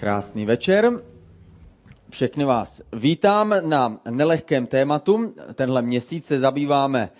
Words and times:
Krásný 0.00 0.46
večer. 0.46 1.00
Všechny 2.10 2.44
vás 2.44 2.82
vítám 2.92 3.54
na 3.60 4.00
nelehkém 4.10 4.66
tématu. 4.66 5.34
Tenhle 5.54 5.82
měsíc 5.82 6.26
se 6.26 6.40
zabýváme 6.40 7.10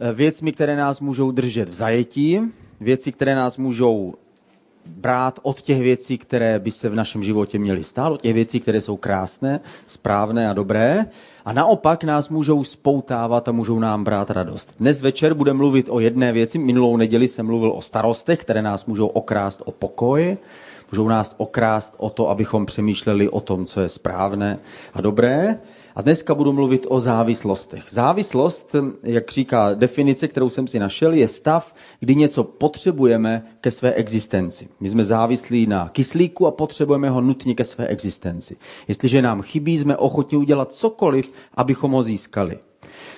eh, 0.00 0.12
věcmi, 0.12 0.52
které 0.52 0.76
nás 0.76 1.00
můžou 1.00 1.30
držet 1.30 1.68
v 1.68 1.74
zajetí, 1.74 2.40
věci, 2.80 3.12
které 3.12 3.34
nás 3.34 3.56
můžou 3.56 4.14
brát 4.96 5.38
od 5.42 5.60
těch 5.60 5.80
věcí, 5.80 6.18
které 6.18 6.58
by 6.58 6.70
se 6.70 6.88
v 6.88 6.94
našem 6.94 7.22
životě 7.22 7.58
měly 7.58 7.84
stát, 7.84 8.12
od 8.12 8.20
těch 8.20 8.34
věcí, 8.34 8.60
které 8.60 8.80
jsou 8.80 8.96
krásné, 8.96 9.60
správné 9.86 10.50
a 10.50 10.52
dobré. 10.52 11.06
A 11.44 11.52
naopak 11.52 12.04
nás 12.04 12.28
můžou 12.28 12.64
spoutávat 12.64 13.48
a 13.48 13.52
můžou 13.52 13.78
nám 13.78 14.04
brát 14.04 14.30
radost. 14.30 14.74
Dnes 14.78 15.02
večer 15.02 15.34
budeme 15.34 15.56
mluvit 15.56 15.86
o 15.90 16.00
jedné 16.00 16.32
věci. 16.32 16.58
Minulou 16.58 16.96
neděli 16.96 17.28
jsem 17.28 17.46
mluvil 17.46 17.72
o 17.72 17.82
starostech, 17.82 18.38
které 18.38 18.62
nás 18.62 18.86
můžou 18.86 19.06
okrást 19.06 19.62
o 19.64 19.72
pokoj 19.72 20.36
můžou 20.92 21.08
nás 21.08 21.34
okrást 21.38 21.94
o 21.98 22.10
to, 22.10 22.30
abychom 22.30 22.66
přemýšleli 22.66 23.28
o 23.28 23.40
tom, 23.40 23.66
co 23.66 23.80
je 23.80 23.88
správné 23.88 24.58
a 24.94 25.00
dobré. 25.00 25.60
A 25.96 26.02
dneska 26.02 26.34
budu 26.34 26.52
mluvit 26.52 26.86
o 26.88 27.00
závislostech. 27.00 27.84
Závislost, 27.90 28.76
jak 29.02 29.30
říká 29.30 29.74
definice, 29.74 30.28
kterou 30.28 30.50
jsem 30.50 30.66
si 30.66 30.78
našel, 30.78 31.12
je 31.12 31.28
stav, 31.28 31.74
kdy 32.00 32.14
něco 32.14 32.44
potřebujeme 32.44 33.46
ke 33.60 33.70
své 33.70 33.92
existenci. 33.92 34.68
My 34.80 34.90
jsme 34.90 35.04
závislí 35.04 35.66
na 35.66 35.88
kyslíku 35.88 36.46
a 36.46 36.50
potřebujeme 36.50 37.10
ho 37.10 37.20
nutně 37.20 37.54
ke 37.54 37.64
své 37.64 37.86
existenci. 37.86 38.56
Jestliže 38.88 39.22
nám 39.22 39.42
chybí, 39.42 39.78
jsme 39.78 39.96
ochotni 39.96 40.38
udělat 40.38 40.74
cokoliv, 40.74 41.32
abychom 41.54 41.90
ho 41.92 42.02
získali. 42.02 42.58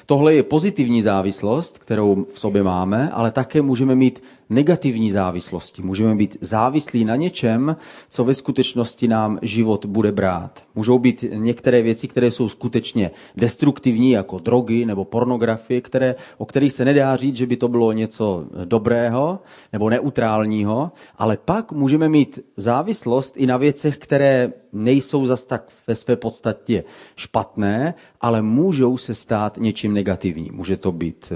Tohle 0.06 0.34
je 0.34 0.42
pozitivní 0.42 1.02
závislost, 1.02 1.78
kterou 1.78 2.26
v 2.32 2.40
sobě 2.40 2.62
máme, 2.62 3.10
ale 3.10 3.30
také 3.30 3.62
můžeme 3.62 3.94
mít 3.94 4.22
negativní 4.50 5.10
závislosti. 5.10 5.82
Můžeme 5.82 6.14
být 6.14 6.36
závislí 6.40 7.04
na 7.04 7.16
něčem, 7.16 7.76
co 8.08 8.24
ve 8.24 8.34
skutečnosti 8.34 9.08
nám 9.08 9.38
život 9.42 9.86
bude 9.86 10.12
brát. 10.12 10.62
Můžou 10.74 10.98
být 10.98 11.24
některé 11.32 11.82
věci, 11.82 12.08
které 12.08 12.30
jsou 12.30 12.48
skutečně 12.48 13.10
destruktivní, 13.36 14.10
jako 14.10 14.38
drogy 14.38 14.84
nebo 14.84 15.04
pornografie, 15.04 15.80
které, 15.80 16.14
o 16.38 16.46
kterých 16.46 16.72
se 16.72 16.84
nedá 16.84 17.16
říct, 17.16 17.36
že 17.36 17.46
by 17.46 17.56
to 17.56 17.68
bylo 17.68 17.92
něco 17.92 18.46
dobrého 18.64 19.38
nebo 19.72 19.90
neutrálního, 19.90 20.92
ale 21.18 21.36
pak 21.36 21.72
můžeme 21.72 22.08
mít 22.08 22.38
závislost 22.56 23.36
i 23.36 23.46
na 23.46 23.56
věcech, 23.56 23.98
které 23.98 24.52
nejsou 24.72 25.26
zas 25.26 25.46
tak 25.46 25.68
ve 25.86 25.94
své 25.94 26.16
podstatě 26.16 26.84
špatné, 27.16 27.94
ale 28.20 28.42
můžou 28.42 28.96
se 28.96 29.14
stát 29.14 29.56
něčím 29.60 29.94
negativním. 29.94 30.54
Může 30.54 30.76
to 30.76 30.92
být 30.92 31.32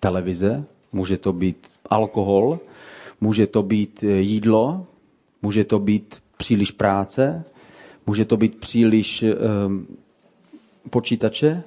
televize, 0.00 0.64
může 0.92 1.16
to 1.16 1.32
být 1.32 1.66
alkohol, 1.92 2.58
může 3.20 3.46
to 3.46 3.62
být 3.62 4.02
eh, 4.02 4.06
jídlo, 4.06 4.86
může 5.42 5.64
to 5.64 5.78
být 5.78 6.22
příliš 6.36 6.70
práce, 6.70 7.44
může 8.06 8.24
to 8.24 8.36
být 8.36 8.56
příliš 8.56 9.24
um, 9.66 9.86
počítače, 10.90 11.62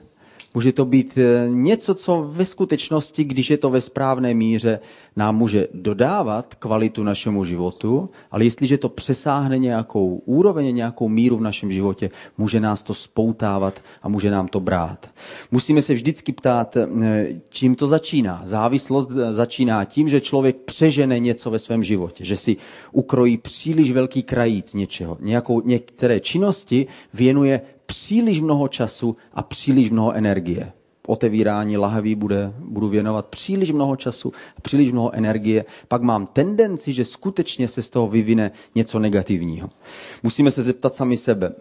Může 0.56 0.72
to 0.72 0.86
být 0.86 1.18
eh, 1.18 1.48
něco, 1.50 1.96
co 1.96 2.28
ve 2.32 2.46
skutečnosti, 2.46 3.24
když 3.24 3.50
je 3.50 3.58
to 3.58 3.70
ve 3.70 3.82
správné 3.82 4.34
míře, 4.34 4.80
nám 5.16 5.38
může 5.38 5.68
dodávat 5.74 6.56
kvalitu 6.56 7.04
našemu 7.04 7.46
životu, 7.46 8.10
ale 8.32 8.44
jestliže 8.44 8.78
to 8.78 8.90
přesáhne 8.90 9.58
nějakou 9.58 10.22
úroveň, 10.26 10.76
nějakou 10.76 11.10
míru 11.10 11.38
v 11.38 11.42
našem 11.42 11.72
životě, 11.72 12.10
může 12.38 12.60
nás 12.60 12.84
to 12.84 12.94
spoutávat 12.94 13.82
a 14.04 14.10
může 14.10 14.32
nám 14.32 14.48
to 14.48 14.60
brát. 14.60 15.10
Musíme 15.52 15.82
se 15.82 15.94
vždycky 15.94 16.32
ptát, 16.32 16.78
eh, 16.78 17.28
čím 17.50 17.76
to 17.76 17.88
začíná. 17.88 18.42
Závislost 18.44 19.10
začíná 19.32 19.86
tím, 19.86 20.10
že 20.10 20.22
člověk 20.22 20.56
přežene 20.56 21.20
něco 21.20 21.52
ve 21.52 21.60
svém 21.60 21.84
životě, 21.84 22.26
že 22.26 22.38
si 22.38 22.58
ukrojí 22.92 23.38
příliš 23.38 23.92
velký 23.92 24.24
krajíc 24.24 24.74
něčeho, 24.74 25.18
nějakou, 25.22 25.62
některé 25.62 26.20
činnosti 26.20 26.88
věnuje 27.14 27.62
příliš 27.86 28.42
mnoho 28.42 28.68
času 28.68 29.18
a 29.34 29.44
příliš 29.44 29.90
mnoho 29.90 30.14
energie. 30.14 30.72
Otevírání 31.08 31.78
lahví 31.78 32.16
bude, 32.16 32.54
budu 32.60 32.88
věnovat 32.88 33.26
příliš 33.26 33.72
mnoho 33.72 33.96
času 33.96 34.34
a 34.58 34.62
příliš 34.62 34.92
mnoho 34.92 35.16
energie, 35.16 35.66
pak 35.88 36.02
mám 36.02 36.28
tendenci, 36.28 36.94
že 36.94 37.06
skutečně 37.06 37.68
se 37.68 37.82
z 37.82 37.90
toho 37.90 38.08
vyvine 38.08 38.52
něco 38.76 39.00
negativního. 39.00 39.70
Musíme 40.24 40.52
se 40.52 40.62
zeptat 40.62 40.94
sami 40.94 41.18
sebe, 41.18 41.56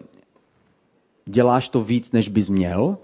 děláš 1.25 1.69
to 1.69 1.81
víc, 1.81 2.11
než 2.11 2.29
bys 2.29 2.49
měl? 2.49 2.97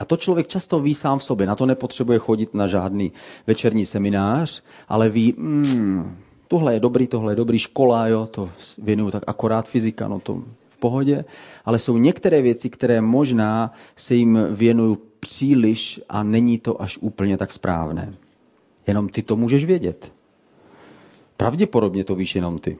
A 0.00 0.04
to 0.04 0.16
člověk 0.16 0.48
často 0.48 0.80
ví 0.80 0.94
sám 0.94 1.18
v 1.18 1.24
sobě, 1.24 1.46
na 1.46 1.56
to 1.56 1.66
nepotřebuje 1.66 2.18
chodit 2.18 2.54
na 2.54 2.66
žádný 2.66 3.12
večerní 3.46 3.86
seminář, 3.86 4.62
ale 4.88 5.08
ví, 5.08 5.34
hmm, 5.38 6.16
tohle 6.48 6.74
je 6.74 6.80
dobrý, 6.80 7.06
tohle 7.06 7.32
je 7.32 7.36
dobrý, 7.36 7.58
škola, 7.58 8.06
jo, 8.06 8.26
to 8.26 8.50
věnuju 8.82 9.10
tak 9.10 9.22
akorát 9.26 9.68
fyzika, 9.68 10.08
no 10.08 10.20
to 10.20 10.42
pohodě, 10.80 11.24
ale 11.64 11.78
jsou 11.78 11.96
některé 11.96 12.42
věci, 12.42 12.70
které 12.70 13.00
možná 13.00 13.72
se 13.96 14.14
jim 14.14 14.38
věnují 14.50 14.96
příliš 15.20 16.00
a 16.08 16.22
není 16.22 16.58
to 16.58 16.82
až 16.82 16.98
úplně 16.98 17.36
tak 17.36 17.52
správné. 17.52 18.14
Jenom 18.86 19.08
ty 19.08 19.22
to 19.22 19.36
můžeš 19.36 19.64
vědět. 19.64 20.12
Pravděpodobně 21.36 22.04
to 22.04 22.14
víš 22.14 22.34
jenom 22.34 22.58
ty. 22.58 22.78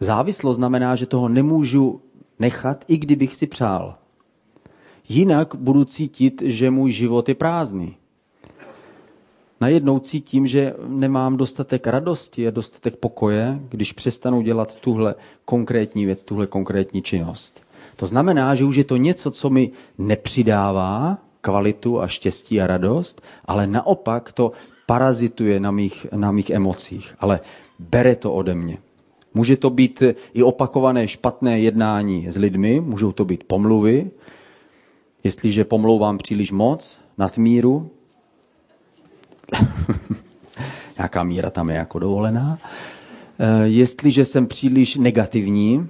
Závislost 0.00 0.56
znamená, 0.56 0.96
že 0.96 1.06
toho 1.06 1.28
nemůžu 1.28 2.00
nechat, 2.38 2.84
i 2.88 2.98
kdybych 2.98 3.34
si 3.34 3.46
přál. 3.46 3.94
Jinak 5.08 5.54
budu 5.54 5.84
cítit, 5.84 6.42
že 6.44 6.70
můj 6.70 6.92
život 6.92 7.28
je 7.28 7.34
prázdný 7.34 7.96
najednou 9.62 9.98
cítím, 9.98 10.46
že 10.46 10.74
nemám 10.86 11.36
dostatek 11.36 11.86
radosti 11.86 12.48
a 12.48 12.50
dostatek 12.50 12.96
pokoje, 12.96 13.60
když 13.68 13.92
přestanu 13.92 14.42
dělat 14.42 14.76
tuhle 14.76 15.14
konkrétní 15.44 16.06
věc, 16.06 16.24
tuhle 16.24 16.46
konkrétní 16.46 17.02
činnost. 17.02 17.62
To 17.96 18.06
znamená, 18.06 18.54
že 18.54 18.64
už 18.64 18.76
je 18.76 18.84
to 18.84 18.96
něco, 18.96 19.30
co 19.30 19.50
mi 19.50 19.70
nepřidává 19.98 21.18
kvalitu 21.40 22.00
a 22.00 22.06
štěstí 22.06 22.60
a 22.60 22.66
radost, 22.66 23.22
ale 23.44 23.66
naopak 23.66 24.32
to 24.32 24.52
parazituje 24.86 25.60
na 25.60 25.70
mých, 25.70 26.06
na 26.10 26.32
mých 26.32 26.50
emocích. 26.50 27.14
Ale 27.20 27.40
bere 27.78 28.16
to 28.16 28.34
ode 28.34 28.54
mě. 28.54 28.78
Může 29.34 29.56
to 29.56 29.70
být 29.70 30.02
i 30.34 30.42
opakované 30.42 31.08
špatné 31.08 31.60
jednání 31.60 32.26
s 32.30 32.36
lidmi, 32.36 32.80
můžou 32.80 33.12
to 33.12 33.24
být 33.24 33.44
pomluvy. 33.44 34.10
Jestliže 35.24 35.64
pomlouvám 35.64 36.18
příliš 36.18 36.52
moc, 36.52 36.98
nadmíru, 37.18 37.90
nějaká 40.98 41.22
míra 41.22 41.50
tam 41.50 41.70
je 41.70 41.76
jako 41.76 41.98
dovolená. 41.98 42.58
Eh, 43.38 43.66
jestliže 43.66 44.24
jsem 44.24 44.46
příliš 44.46 44.96
negativní, 44.96 45.88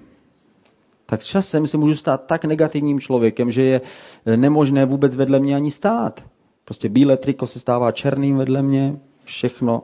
tak 1.06 1.22
časem 1.22 1.66
se 1.66 1.76
můžu 1.76 1.94
stát 1.94 2.26
tak 2.26 2.44
negativním 2.44 3.00
člověkem, 3.00 3.50
že 3.50 3.62
je 3.62 3.80
eh, 4.26 4.36
nemožné 4.36 4.84
vůbec 4.84 5.16
vedle 5.16 5.40
mě 5.40 5.56
ani 5.56 5.70
stát. 5.70 6.24
Prostě 6.64 6.88
bílé 6.88 7.16
triko 7.16 7.46
se 7.46 7.60
stává 7.60 7.92
černým 7.92 8.36
vedle 8.36 8.62
mě, 8.62 8.96
všechno 9.24 9.82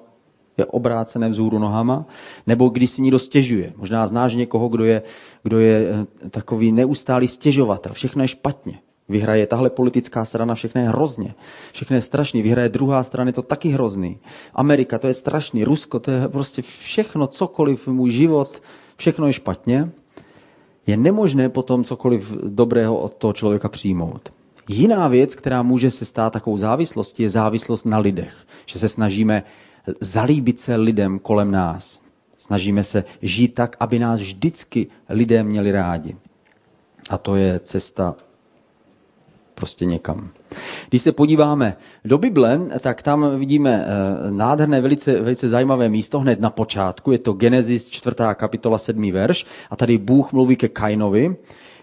je 0.59 0.67
obrácené 0.67 1.29
vzhůru 1.29 1.59
nohama, 1.59 2.07
nebo 2.47 2.69
když 2.69 2.91
si 2.91 3.03
někdo 3.03 3.19
stěžuje. 3.19 3.73
Možná 3.77 4.07
znáš 4.07 4.35
někoho, 4.35 4.69
kdo 4.69 4.85
je, 4.85 5.03
kdo 5.43 5.59
je 5.59 5.87
eh, 6.27 6.29
takový 6.31 6.73
neustálý 6.73 7.29
stěžovatel. 7.29 7.93
Všechno 7.93 8.23
je 8.23 8.29
špatně. 8.29 8.79
Vyhraje 9.09 9.47
tahle 9.47 9.71
politická 9.71 10.25
strana, 10.25 10.55
všechno 10.55 10.81
je 10.81 10.89
hrozně. 10.89 11.35
Všechno 11.73 11.97
je 11.97 12.03
strašný. 12.03 12.43
Vyhraje 12.43 12.69
druhá 12.69 13.03
strana, 13.03 13.29
je 13.29 13.33
to 13.33 13.43
taky 13.43 13.69
hrozný. 13.69 14.19
Amerika, 14.55 14.99
to 14.99 15.07
je 15.07 15.15
strašný. 15.15 15.65
Rusko, 15.65 16.01
to 16.01 16.11
je 16.11 16.29
prostě 16.29 16.63
všechno, 16.63 17.27
cokoliv, 17.27 17.89
můj 17.89 18.11
život, 18.11 18.63
všechno 18.97 19.27
je 19.27 19.33
špatně. 19.33 19.91
Je 20.87 20.97
nemožné 20.97 21.49
potom 21.49 21.85
cokoliv 21.85 22.31
dobrého 22.31 22.97
od 22.97 23.15
toho 23.15 23.33
člověka 23.33 23.69
přijmout. 23.69 24.33
Jiná 24.69 25.09
věc, 25.09 25.35
která 25.35 25.63
může 25.63 25.91
se 25.91 26.05
stát 26.05 26.33
takovou 26.33 26.57
závislostí, 26.57 27.23
je 27.23 27.31
závislost 27.31 27.85
na 27.85 27.99
lidech. 27.99 28.37
Že 28.67 28.79
se 28.79 28.89
snažíme 28.89 29.43
zalíbit 30.01 30.61
se 30.61 30.77
lidem 30.77 31.19
kolem 31.19 31.51
nás. 31.51 32.01
Snažíme 32.37 32.85
se 32.85 33.05
žít 33.23 33.55
tak, 33.55 33.77
aby 33.81 33.99
nás 33.99 34.21
vždycky 34.21 34.87
lidé 35.09 35.43
měli 35.43 35.73
rádi. 35.73 36.17
A 37.11 37.19
to 37.19 37.37
je 37.37 37.61
cesta 37.61 38.15
prostě 39.59 39.85
někam. 39.85 40.29
Když 40.89 41.03
se 41.03 41.13
podíváme 41.13 41.77
do 42.05 42.19
Bible, 42.19 42.61
tak 42.81 43.03
tam 43.03 43.39
vidíme 43.39 43.85
eh, 43.85 44.31
nádherné, 44.31 44.81
velice, 44.81 45.21
velice 45.21 45.49
zajímavé 45.49 45.89
místo 45.89 46.19
hned 46.19 46.41
na 46.41 46.51
počátku. 46.51 47.13
Je 47.13 47.19
to 47.19 47.33
Genesis 47.33 47.91
4. 47.91 48.17
kapitola 48.35 48.79
7. 48.79 49.13
verš 49.13 49.47
a 49.71 49.77
tady 49.77 49.99
Bůh 49.99 50.33
mluví 50.33 50.57
ke 50.57 50.69
Kainovi. 50.69 51.37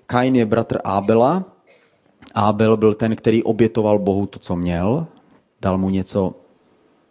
Kain 0.06 0.36
je 0.36 0.46
bratr 0.46 0.80
Ábela. 0.84 1.44
Ábel 2.36 2.78
byl 2.78 2.94
ten, 2.94 3.16
který 3.16 3.44
obětoval 3.44 4.00
Bohu 4.00 4.26
to, 4.26 4.40
co 4.40 4.56
měl. 4.56 5.08
Dal 5.62 5.78
mu 5.78 5.90
něco 5.90 6.36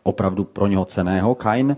opravdu 0.03 0.45
pro 0.45 0.67
něho 0.67 0.85
ceného. 0.85 1.35
Kain 1.35 1.77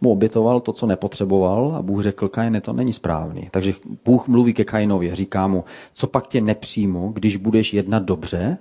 mu 0.00 0.12
obětoval 0.12 0.60
to, 0.60 0.72
co 0.72 0.86
nepotřeboval 0.86 1.74
a 1.76 1.82
Bůh 1.82 2.02
řekl, 2.02 2.28
Kajne, 2.28 2.60
to 2.60 2.72
není 2.72 2.92
správný. 2.92 3.48
Takže 3.50 3.72
Bůh 4.04 4.28
mluví 4.28 4.54
ke 4.54 4.64
Kainovi, 4.64 5.14
říká 5.14 5.46
mu, 5.46 5.64
co 5.94 6.06
pak 6.06 6.26
tě 6.26 6.40
nepřijmu, 6.40 7.12
když 7.12 7.36
budeš 7.36 7.74
jednat 7.74 8.02
dobře? 8.02 8.58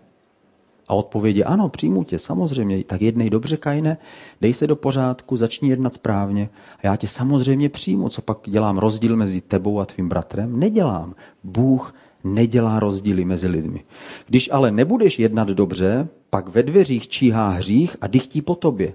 A 0.88 0.94
odpověď 0.94 1.36
je 1.36 1.44
ano, 1.44 1.70
přijmu 1.70 2.04
tě, 2.04 2.20
samozřejmě. 2.20 2.84
Tak 2.84 3.02
jednej 3.02 3.30
dobře, 3.30 3.58
Kajne, 3.58 3.98
dej 4.42 4.54
se 4.54 4.68
do 4.68 4.76
pořádku, 4.76 5.38
začni 5.38 5.70
jednat 5.70 5.94
správně 5.94 6.50
a 6.78 6.88
já 6.88 6.96
tě 6.96 7.08
samozřejmě 7.08 7.70
přijmu. 7.70 8.10
Co 8.10 8.22
pak 8.22 8.38
dělám 8.46 8.78
rozdíl 8.78 9.16
mezi 9.16 9.42
tebou 9.42 9.80
a 9.80 9.86
tvým 9.86 10.10
bratrem? 10.10 10.60
Nedělám. 10.60 11.16
Bůh 11.44 11.96
nedělá 12.24 12.80
rozdíly 12.80 13.26
mezi 13.26 13.48
lidmi. 13.48 13.84
Když 14.28 14.50
ale 14.52 14.72
nebudeš 14.72 15.20
jednat 15.20 15.48
dobře, 15.48 16.08
pak 16.30 16.50
ve 16.50 16.64
dveřích 16.64 17.08
číhá 17.08 17.50
hřích 17.50 17.98
a 18.02 18.08
dychtí 18.08 18.42
po 18.42 18.56
tobě. 18.56 18.94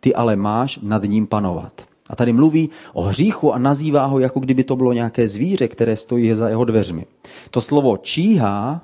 Ty 0.00 0.14
ale 0.14 0.36
máš 0.36 0.78
nad 0.82 1.02
ním 1.04 1.26
panovat. 1.26 1.82
A 2.08 2.16
tady 2.16 2.32
mluví 2.32 2.70
o 2.92 3.02
hříchu 3.02 3.54
a 3.54 3.58
nazývá 3.58 4.04
ho, 4.06 4.18
jako 4.18 4.40
kdyby 4.40 4.64
to 4.64 4.76
bylo 4.76 4.92
nějaké 4.92 5.28
zvíře, 5.28 5.68
které 5.68 5.96
stojí 5.96 6.34
za 6.34 6.48
jeho 6.48 6.64
dveřmi. 6.64 7.06
To 7.50 7.60
slovo 7.60 7.96
číhá 7.96 8.80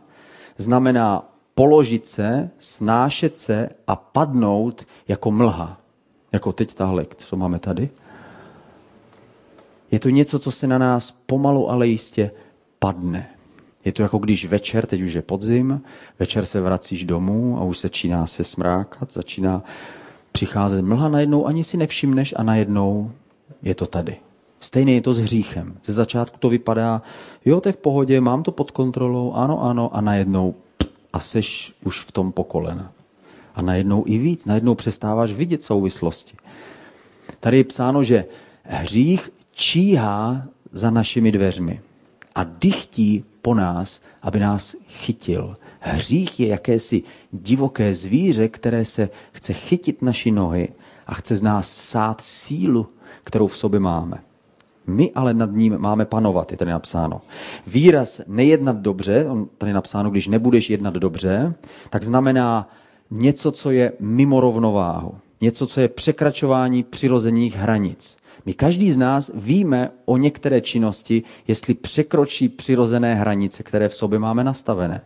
znamená 0.56 1.24
položit 1.54 2.06
se, 2.06 2.50
snášet 2.58 3.38
se 3.38 3.68
a 3.86 3.96
padnout 3.96 4.86
jako 5.08 5.30
mlha. 5.30 5.80
Jako 6.32 6.52
teď 6.52 6.74
tahle, 6.74 7.06
co 7.16 7.36
máme 7.36 7.58
tady. 7.58 7.90
Je 9.90 10.00
to 10.00 10.08
něco, 10.08 10.38
co 10.38 10.50
se 10.50 10.66
na 10.66 10.78
nás 10.78 11.14
pomalu, 11.26 11.70
ale 11.70 11.86
jistě 11.86 12.30
padne. 12.78 13.30
Je 13.84 13.92
to 13.92 14.02
jako 14.02 14.18
když 14.18 14.46
večer, 14.46 14.86
teď 14.86 15.02
už 15.02 15.12
je 15.12 15.22
podzim, 15.22 15.82
večer 16.18 16.46
se 16.46 16.60
vracíš 16.60 17.04
domů 17.04 17.58
a 17.58 17.64
už 17.64 17.80
začíná 17.80 18.26
se 18.26 18.44
smrákat, 18.44 19.12
začíná 19.12 19.62
přicházet 20.36 20.82
mlha, 20.82 21.08
najednou 21.08 21.46
ani 21.46 21.64
si 21.64 21.76
nevšimneš 21.76 22.34
a 22.36 22.42
najednou 22.42 23.10
je 23.62 23.74
to 23.74 23.86
tady. 23.86 24.16
Stejně 24.60 24.94
je 24.94 25.00
to 25.00 25.14
s 25.14 25.18
hříchem. 25.18 25.76
Ze 25.84 25.92
začátku 25.92 26.36
to 26.38 26.48
vypadá, 26.48 27.02
jo, 27.44 27.60
to 27.60 27.68
je 27.68 27.72
v 27.72 27.76
pohodě, 27.76 28.20
mám 28.20 28.42
to 28.42 28.52
pod 28.52 28.70
kontrolou, 28.70 29.32
ano, 29.32 29.62
ano, 29.62 29.96
a 29.96 30.00
najednou 30.00 30.54
a 31.12 31.20
seš 31.20 31.72
už 31.84 32.04
v 32.04 32.12
tom 32.12 32.32
pokolena. 32.32 32.92
A 33.54 33.62
najednou 33.62 34.04
i 34.06 34.18
víc, 34.18 34.44
najednou 34.44 34.74
přestáváš 34.74 35.32
vidět 35.32 35.62
souvislosti. 35.62 36.36
Tady 37.40 37.56
je 37.56 37.64
psáno, 37.64 38.04
že 38.04 38.24
hřích 38.62 39.30
číhá 39.52 40.42
za 40.72 40.90
našimi 40.90 41.32
dveřmi 41.32 41.80
a 42.34 42.44
dychtí 42.44 43.24
po 43.42 43.54
nás, 43.54 44.00
aby 44.22 44.40
nás 44.40 44.76
chytil. 44.88 45.56
Hřích 45.80 46.40
je 46.40 46.46
jakési 46.46 47.02
divoké 47.32 47.94
zvíře, 47.94 48.48
které 48.48 48.84
se 48.84 49.08
chce 49.32 49.52
chytit 49.52 50.02
naši 50.02 50.30
nohy 50.30 50.68
a 51.06 51.14
chce 51.14 51.36
z 51.36 51.42
nás 51.42 51.76
sát 51.76 52.20
sílu, 52.20 52.86
kterou 53.24 53.46
v 53.46 53.56
sobě 53.56 53.80
máme. 53.80 54.20
My 54.86 55.12
ale 55.14 55.34
nad 55.34 55.50
ním 55.52 55.78
máme 55.78 56.04
panovat, 56.04 56.52
je 56.52 56.58
tady 56.58 56.70
napsáno. 56.70 57.20
Výraz 57.66 58.20
nejednat 58.26 58.76
dobře, 58.76 59.26
on 59.28 59.48
tady 59.58 59.72
napsáno, 59.72 60.10
když 60.10 60.28
nebudeš 60.28 60.70
jednat 60.70 60.94
dobře, 60.94 61.54
tak 61.90 62.02
znamená 62.02 62.70
něco, 63.10 63.52
co 63.52 63.70
je 63.70 63.92
mimo 64.00 64.40
rovnováhu. 64.40 65.14
Něco, 65.40 65.66
co 65.66 65.80
je 65.80 65.88
překračování 65.88 66.82
přirozených 66.82 67.56
hranic. 67.56 68.16
My 68.46 68.54
každý 68.54 68.92
z 68.92 68.96
nás 68.96 69.30
víme 69.34 69.90
o 70.04 70.16
některé 70.16 70.60
činnosti, 70.60 71.22
jestli 71.48 71.74
překročí 71.74 72.48
přirozené 72.48 73.14
hranice, 73.14 73.62
které 73.62 73.88
v 73.88 73.94
sobě 73.94 74.18
máme 74.18 74.44
nastavené. 74.44 75.00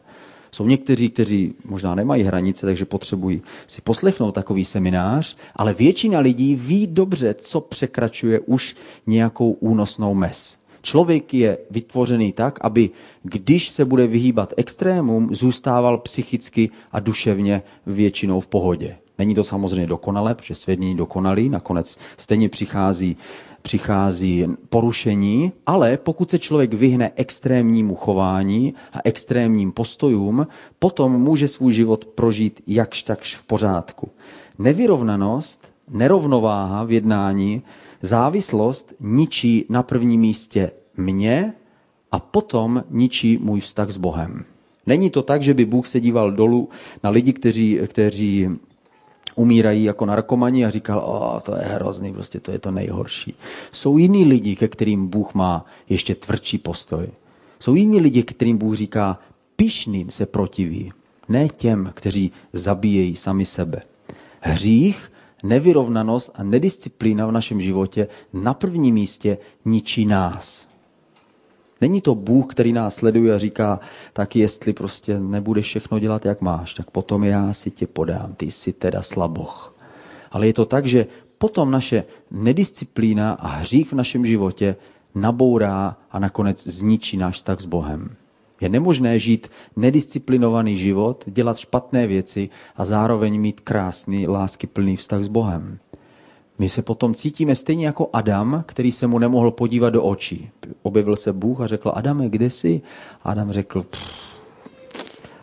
Jsou 0.53 0.67
někteří, 0.67 1.11
kteří 1.11 1.55
možná 1.65 1.95
nemají 1.95 2.23
hranice, 2.23 2.67
takže 2.67 2.85
potřebují 2.85 3.43
si 3.67 3.81
poslechnout 3.81 4.33
takový 4.33 4.65
seminář, 4.65 5.37
ale 5.57 5.75
většina 5.75 6.21
lidí 6.21 6.55
ví 6.55 6.87
dobře, 6.87 7.35
co 7.35 7.61
překračuje 7.61 8.41
už 8.41 8.77
nějakou 9.07 9.51
únosnou 9.53 10.15
mez. 10.15 10.61
Člověk 10.83 11.35
je 11.35 11.59
vytvořený 11.71 12.33
tak, 12.33 12.59
aby 12.61 12.91
když 13.23 13.69
se 13.69 13.85
bude 13.85 14.07
vyhýbat 14.07 14.55
extrémům, 14.57 15.35
zůstával 15.35 15.99
psychicky 15.99 16.71
a 16.93 17.01
duševně 17.01 17.63
většinou 17.87 18.41
v 18.41 18.47
pohodě. 18.47 18.97
Není 19.21 19.35
to 19.35 19.45
samozřejmě 19.45 19.87
dokonalé, 19.87 20.35
protože 20.35 20.55
svět 20.55 20.81
není 20.81 20.95
dokonalý, 20.95 21.49
nakonec 21.49 21.99
stejně 22.17 22.49
přichází 22.49 23.17
přichází 23.63 24.47
porušení, 24.69 25.53
ale 25.67 25.97
pokud 25.97 26.31
se 26.31 26.39
člověk 26.39 26.75
vyhne 26.75 27.13
extrémnímu 27.17 27.95
chování 27.95 28.75
a 28.93 28.99
extrémním 29.05 29.73
postojům, 29.73 30.47
potom 30.79 31.13
může 31.13 31.49
svůj 31.49 31.73
život 31.73 32.05
prožít 32.05 32.61
jakž 32.67 33.03
takž 33.03 33.37
v 33.37 33.45
pořádku. 33.45 34.09
Nevyrovnanost, 34.59 35.73
nerovnováha 35.91 36.85
v 36.85 36.93
jednání, 36.93 37.63
závislost 38.03 38.95
ničí 39.01 39.67
na 39.69 39.83
prvním 39.83 40.21
místě 40.21 40.71
mě 40.97 41.53
a 42.13 42.19
potom 42.19 42.85
ničí 42.91 43.39
můj 43.39 43.61
vztah 43.61 43.91
s 43.91 43.97
Bohem. 43.97 44.45
Není 44.87 45.11
to 45.11 45.23
tak, 45.23 45.43
že 45.43 45.55
by 45.55 45.65
Bůh 45.65 45.87
se 45.87 46.01
díval 46.01 46.33
dolů 46.33 46.69
na 47.05 47.11
lidi, 47.11 47.33
kteří, 47.33 47.79
kteří 47.87 48.49
umírají 49.35 49.85
jako 49.85 50.07
narkomani 50.07 50.65
a 50.65 50.71
říkal, 50.71 50.99
o, 50.99 51.41
to 51.41 51.57
je 51.57 51.63
hrozný, 51.63 52.13
prostě 52.13 52.41
to 52.41 52.53
je 52.53 52.59
to 52.59 52.71
nejhorší. 52.71 53.35
Jsou 53.73 53.99
jiní 53.99 54.25
lidi, 54.25 54.57
ke 54.57 54.69
kterým 54.69 55.07
Bůh 55.07 55.35
má 55.35 55.67
ještě 55.89 56.15
tvrdší 56.15 56.59
postoj. 56.59 57.09
Jsou 57.59 57.75
jiní 57.75 58.01
lidi, 58.01 58.23
kterým 58.23 58.59
Bůh 58.59 58.77
říká, 58.77 59.19
pišným 59.57 60.11
se 60.11 60.27
protiví, 60.27 60.93
ne 61.29 61.49
těm, 61.49 61.91
kteří 61.95 62.33
zabíjejí 62.53 63.17
sami 63.17 63.45
sebe. 63.45 63.83
Hřích, 64.41 65.13
nevyrovnanost 65.43 66.31
a 66.35 66.43
nedisciplína 66.43 67.27
v 67.27 67.33
našem 67.33 67.61
životě 67.61 68.09
na 68.33 68.55
prvním 68.55 68.95
místě 68.95 69.39
ničí 69.65 70.07
nás. 70.07 70.70
Není 71.81 72.01
to 72.01 72.15
Bůh, 72.15 72.47
který 72.47 72.73
nás 72.73 72.95
sleduje 72.95 73.35
a 73.35 73.39
říká, 73.39 73.81
tak 74.13 74.37
jestli 74.37 74.73
prostě 74.73 75.21
nebudeš 75.21 75.67
všechno 75.67 75.99
dělat, 75.99 76.25
jak 76.25 76.41
máš, 76.41 76.75
tak 76.75 76.91
potom 76.91 77.25
já 77.25 77.53
si 77.53 77.71
tě 77.71 77.87
podám, 77.87 78.35
ty 78.35 78.51
jsi 78.51 78.73
teda 78.73 79.03
slaboch. 79.03 79.77
Ale 80.31 80.47
je 80.47 80.53
to 80.53 80.65
tak, 80.65 80.87
že 80.87 81.07
potom 81.39 81.71
naše 81.71 82.05
nedisciplína 82.31 83.33
a 83.33 83.49
hřích 83.49 83.93
v 83.93 83.97
našem 83.97 84.27
životě 84.27 84.77
nabourá 85.15 85.97
a 86.11 86.19
nakonec 86.19 86.67
zničí 86.67 87.17
náš 87.17 87.35
vztah 87.35 87.61
s 87.61 87.67
Bohem. 87.67 88.15
Je 88.61 88.69
nemožné 88.69 89.19
žít 89.19 89.51
nedisciplinovaný 89.77 90.77
život, 90.77 91.25
dělat 91.27 91.59
špatné 91.59 92.07
věci 92.07 92.49
a 92.77 92.85
zároveň 92.85 93.41
mít 93.41 93.61
krásný, 93.61 94.29
láskyplný 94.29 94.97
vztah 94.97 95.23
s 95.23 95.29
Bohem. 95.29 95.79
My 96.61 96.69
se 96.69 96.83
potom 96.83 97.15
cítíme 97.15 97.55
stejně 97.55 97.87
jako 97.87 98.11
Adam, 98.13 98.65
který 98.67 98.93
se 98.93 99.07
mu 99.07 99.19
nemohl 99.19 99.51
podívat 99.51 99.91
do 99.91 100.03
očí. 100.03 100.51
Objevil 100.83 101.17
se 101.17 101.33
Bůh 101.33 101.61
a 101.61 101.67
řekl, 101.67 101.93
Adame, 101.95 102.29
kde 102.29 102.51
jsi? 102.51 102.81
Adam 103.25 103.53
řekl, 103.53 103.83
Pff. 103.83 104.03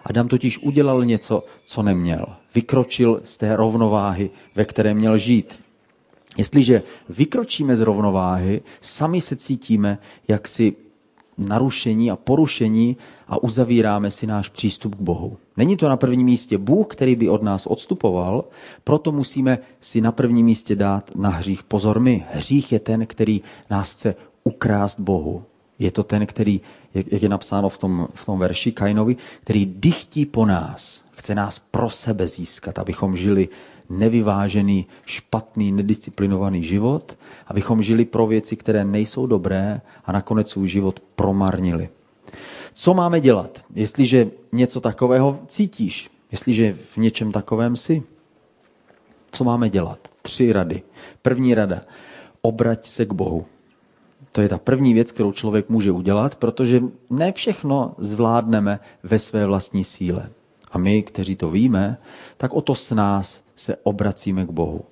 Adam 0.06 0.28
totiž 0.28 0.58
udělal 0.58 1.06
něco, 1.06 1.44
co 1.66 1.84
neměl. 1.84 2.26
Vykročil 2.56 3.22
z 3.24 3.38
té 3.38 3.56
rovnováhy, 3.56 4.30
ve 4.56 4.66
které 4.66 4.94
měl 4.94 5.18
žít. 5.18 5.60
Jestliže 6.38 6.84
vykročíme 7.10 7.76
z 7.76 7.82
rovnováhy, 7.82 8.62
sami 8.82 9.22
se 9.22 9.36
cítíme 9.36 9.98
jaksi 10.28 10.76
narušení 11.38 12.12
a 12.12 12.16
porušení 12.16 12.98
a 13.28 13.44
uzavíráme 13.44 14.12
si 14.12 14.28
náš 14.28 14.50
přístup 14.50 14.96
k 14.96 15.02
Bohu. 15.02 15.38
Není 15.58 15.78
to 15.78 15.90
na 15.90 15.98
prvním 15.98 16.26
místě 16.26 16.58
Bůh, 16.58 16.88
který 16.88 17.16
by 17.16 17.30
od 17.30 17.44
nás 17.44 17.66
odstupoval, 17.66 18.44
proto 18.84 19.12
musíme 19.12 19.60
si 19.80 20.02
na 20.02 20.12
prvním 20.12 20.46
místě 20.46 20.76
dát 20.76 21.16
na 21.16 21.30
hřích 21.30 21.64
pozor 21.64 22.00
my. 22.00 22.26
Hřích 22.32 22.72
je 22.72 22.80
ten, 22.80 23.06
který 23.06 23.42
nás 23.70 23.94
chce 23.94 24.16
ukrást 24.44 25.00
Bohu. 25.00 25.44
Je 25.80 25.92
to 25.92 26.04
ten, 26.04 26.26
který, 26.26 26.62
jak 26.94 27.22
je 27.22 27.30
napsáno 27.30 27.70
v 27.70 27.78
tom, 27.78 28.08
v 28.14 28.26
tom 28.26 28.40
verši 28.40 28.72
Kainovi, 28.72 29.16
který 29.42 29.66
dychtí 29.66 30.26
po 30.26 30.46
nás. 30.46 31.04
Chce 31.12 31.36
nás 31.36 31.60
pro 31.60 31.90
sebe 31.90 32.28
získat, 32.28 32.80
abychom 32.80 33.18
žili 33.18 33.50
nevyvážený, 33.90 34.86
špatný, 35.06 35.72
nedisciplinovaný 35.72 36.64
život, 36.64 37.18
abychom 37.48 37.82
žili 37.82 38.06
pro 38.06 38.28
věci, 38.28 38.56
které 38.56 38.86
nejsou 38.86 39.28
dobré 39.28 39.82
a 40.06 40.12
nakonec 40.12 40.50
svůj 40.50 40.68
život 40.68 41.00
promarnili. 41.16 41.90
Co 42.74 42.94
máme 42.94 43.22
dělat, 43.22 43.62
jestliže 43.76 44.32
něco 44.52 44.82
takového 44.82 45.40
cítíš, 45.48 46.10
jestliže 46.32 46.78
v 46.92 46.98
něčem 46.98 47.32
takovém 47.32 47.76
jsi? 47.76 48.04
Co 49.32 49.44
máme 49.44 49.70
dělat? 49.70 50.00
Tři 50.22 50.54
rady. 50.54 50.82
První 51.22 51.54
rada. 51.54 51.82
Obrať 52.42 52.88
se 52.88 53.06
k 53.06 53.14
Bohu. 53.14 53.46
To 54.32 54.42
je 54.42 54.50
ta 54.50 54.58
první 54.58 54.94
věc, 54.94 55.12
kterou 55.12 55.32
člověk 55.32 55.70
může 55.70 55.92
udělat, 55.92 56.36
protože 56.36 56.82
ne 57.10 57.32
všechno 57.32 57.96
zvládneme 57.98 58.80
ve 59.04 59.20
své 59.20 59.46
vlastní 59.46 59.84
síle. 59.84 60.30
A 60.72 60.78
my, 60.78 61.04
kteří 61.04 61.36
to 61.36 61.50
víme, 61.50 61.98
tak 62.38 62.54
o 62.54 62.62
to 62.62 62.76
s 62.76 62.92
nás 62.92 63.44
se 63.56 63.76
obracíme 63.84 64.46
k 64.46 64.50
Bohu. 64.50 64.86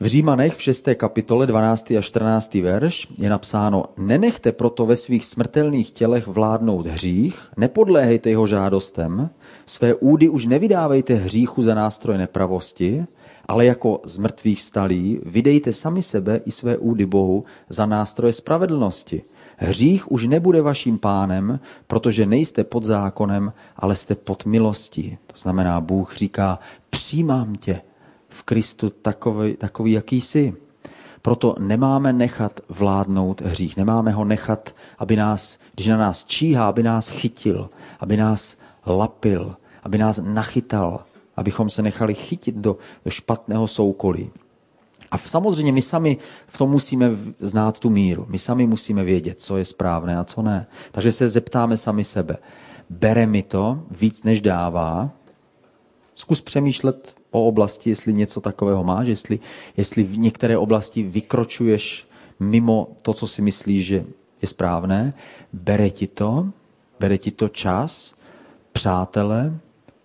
V 0.00 0.06
Římanech 0.06 0.56
v 0.56 0.62
6. 0.62 0.88
kapitole 0.94 1.46
12. 1.46 1.90
a 1.90 2.00
14. 2.00 2.54
verš 2.54 3.08
je 3.18 3.30
napsáno 3.30 3.84
Nenechte 3.96 4.52
proto 4.52 4.86
ve 4.86 4.96
svých 4.96 5.24
smrtelných 5.24 5.90
tělech 5.90 6.26
vládnout 6.26 6.86
hřích, 6.86 7.48
nepodléhejte 7.56 8.30
jeho 8.30 8.46
žádostem, 8.46 9.30
své 9.66 9.94
údy 9.94 10.28
už 10.28 10.46
nevydávejte 10.46 11.14
hříchu 11.14 11.62
za 11.62 11.74
nástroj 11.74 12.18
nepravosti, 12.18 13.06
ale 13.48 13.66
jako 13.66 14.00
z 14.04 14.18
mrtvých 14.18 14.62
stalí 14.62 15.20
vydejte 15.26 15.72
sami 15.72 16.02
sebe 16.02 16.40
i 16.44 16.50
své 16.50 16.78
údy 16.78 17.06
Bohu 17.06 17.44
za 17.68 17.86
nástroje 17.86 18.32
spravedlnosti. 18.32 19.22
Hřích 19.56 20.12
už 20.12 20.26
nebude 20.26 20.62
vaším 20.62 20.98
pánem, 20.98 21.60
protože 21.86 22.26
nejste 22.26 22.64
pod 22.64 22.84
zákonem, 22.84 23.52
ale 23.76 23.96
jste 23.96 24.14
pod 24.14 24.46
milostí. 24.46 25.18
To 25.26 25.38
znamená, 25.38 25.80
Bůh 25.80 26.16
říká, 26.16 26.58
přijímám 26.90 27.56
tě 27.56 27.80
v 28.28 28.42
Kristu 28.42 28.90
takový, 28.90 29.56
takový 29.56 29.92
jaký 29.92 30.20
jsi. 30.20 30.54
Proto 31.22 31.54
nemáme 31.58 32.12
nechat 32.12 32.60
vládnout 32.68 33.40
hřích. 33.40 33.76
Nemáme 33.76 34.10
ho 34.10 34.24
nechat, 34.24 34.74
aby 34.98 35.16
nás, 35.16 35.58
když 35.74 35.86
na 35.86 35.96
nás 35.96 36.24
číhá, 36.24 36.68
aby 36.68 36.82
nás 36.82 37.08
chytil, 37.08 37.70
aby 38.00 38.16
nás 38.16 38.56
lapil, 38.86 39.56
aby 39.82 39.98
nás 39.98 40.20
nachytal, 40.24 41.04
abychom 41.36 41.70
se 41.70 41.82
nechali 41.82 42.14
chytit 42.14 42.54
do, 42.54 42.76
do 43.04 43.10
špatného 43.10 43.66
soukolí. 43.66 44.30
A 45.10 45.18
samozřejmě 45.18 45.72
my 45.72 45.82
sami 45.82 46.16
v 46.46 46.58
tom 46.58 46.70
musíme 46.70 47.10
znát 47.38 47.78
tu 47.78 47.90
míru. 47.90 48.26
My 48.28 48.38
sami 48.38 48.66
musíme 48.66 49.04
vědět, 49.04 49.40
co 49.40 49.56
je 49.56 49.64
správné 49.64 50.16
a 50.16 50.24
co 50.24 50.42
ne. 50.42 50.66
Takže 50.92 51.12
se 51.12 51.28
zeptáme 51.28 51.76
sami 51.76 52.04
sebe. 52.04 52.36
Bere 52.90 53.26
mi 53.26 53.42
to 53.42 53.82
víc, 53.90 54.22
než 54.22 54.40
dává? 54.40 55.10
Zkus 56.14 56.40
přemýšlet 56.40 57.16
o 57.30 57.46
oblasti, 57.46 57.90
jestli 57.90 58.14
něco 58.14 58.40
takového 58.40 58.84
máš, 58.84 59.06
jestli, 59.06 59.38
jestli 59.76 60.02
v 60.02 60.18
některé 60.18 60.58
oblasti 60.58 61.02
vykročuješ 61.02 62.08
mimo 62.40 62.88
to, 63.02 63.14
co 63.14 63.26
si 63.26 63.42
myslíš, 63.42 63.86
že 63.86 64.04
je 64.42 64.48
správné. 64.48 65.12
Bere 65.52 65.90
ti 65.90 66.06
to? 66.06 66.48
Bere 67.00 67.18
ti 67.18 67.30
to 67.30 67.48
čas, 67.48 68.14
přátele, 68.72 69.58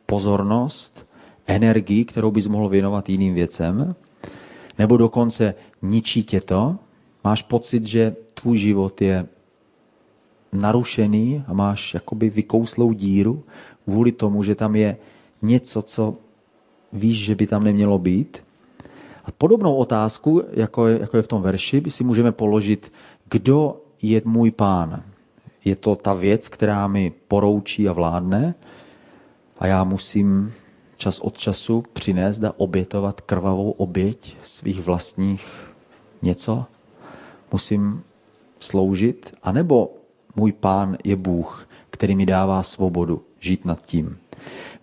pozornost, 0.06 1.06
energii, 1.48 2.06
kterou 2.06 2.32
bys 2.32 2.48
mohl 2.48 2.70
věnovat 2.70 3.10
jiným 3.10 3.34
věcem? 3.34 3.96
Nebo 4.82 4.98
dokonce 4.98 5.56
ničí 5.82 6.24
tě 6.24 6.42
to? 6.42 6.76
Máš 7.24 7.42
pocit, 7.44 7.86
že 7.86 8.16
tvůj 8.34 8.58
život 8.58 9.02
je 9.02 9.26
narušený 10.54 11.44
a 11.48 11.54
máš 11.54 11.94
jakoby 11.94 12.30
vykouslou 12.30 12.94
díru 12.94 13.44
kvůli 13.84 14.12
tomu, 14.12 14.44
že 14.44 14.56
tam 14.56 14.76
je 14.76 14.98
něco, 15.42 15.82
co 15.82 16.16
víš, 16.94 17.18
že 17.26 17.36
by 17.36 17.48
tam 17.48 17.64
nemělo 17.64 17.98
být? 17.98 18.44
A 19.26 19.32
podobnou 19.32 19.76
otázku, 19.76 20.42
jako 20.52 20.88
je, 20.88 21.00
jako 21.00 21.18
je 21.18 21.24
v 21.24 21.28
tom 21.28 21.42
verši, 21.42 21.82
by 21.82 21.92
si 21.92 22.04
můžeme 22.04 22.32
položit, 22.32 22.92
kdo 23.30 23.82
je 24.02 24.22
můj 24.26 24.52
pán? 24.52 25.04
Je 25.66 25.76
to 25.76 25.96
ta 25.96 26.14
věc, 26.14 26.50
která 26.50 26.88
mi 26.88 27.14
poroučí 27.28 27.90
a 27.90 27.94
vládne 27.94 28.56
a 29.60 29.68
já 29.68 29.84
musím 29.84 30.54
čas 31.02 31.20
od 31.20 31.38
času 31.38 31.84
přinést 31.94 32.44
a 32.44 32.54
obětovat 32.58 33.22
krvavou 33.22 33.72
oběť 33.72 34.38
svých 34.44 34.80
vlastních 34.82 35.68
něco? 36.22 36.66
Musím 37.52 38.04
sloužit? 38.60 39.34
A 39.44 39.52
nebo 39.52 39.92
můj 40.36 40.52
pán 40.52 40.98
je 41.04 41.16
Bůh, 41.16 41.68
který 41.90 42.16
mi 42.16 42.26
dává 42.26 42.64
svobodu 42.64 43.22
žít 43.40 43.66
nad 43.66 43.86
tím? 43.86 44.18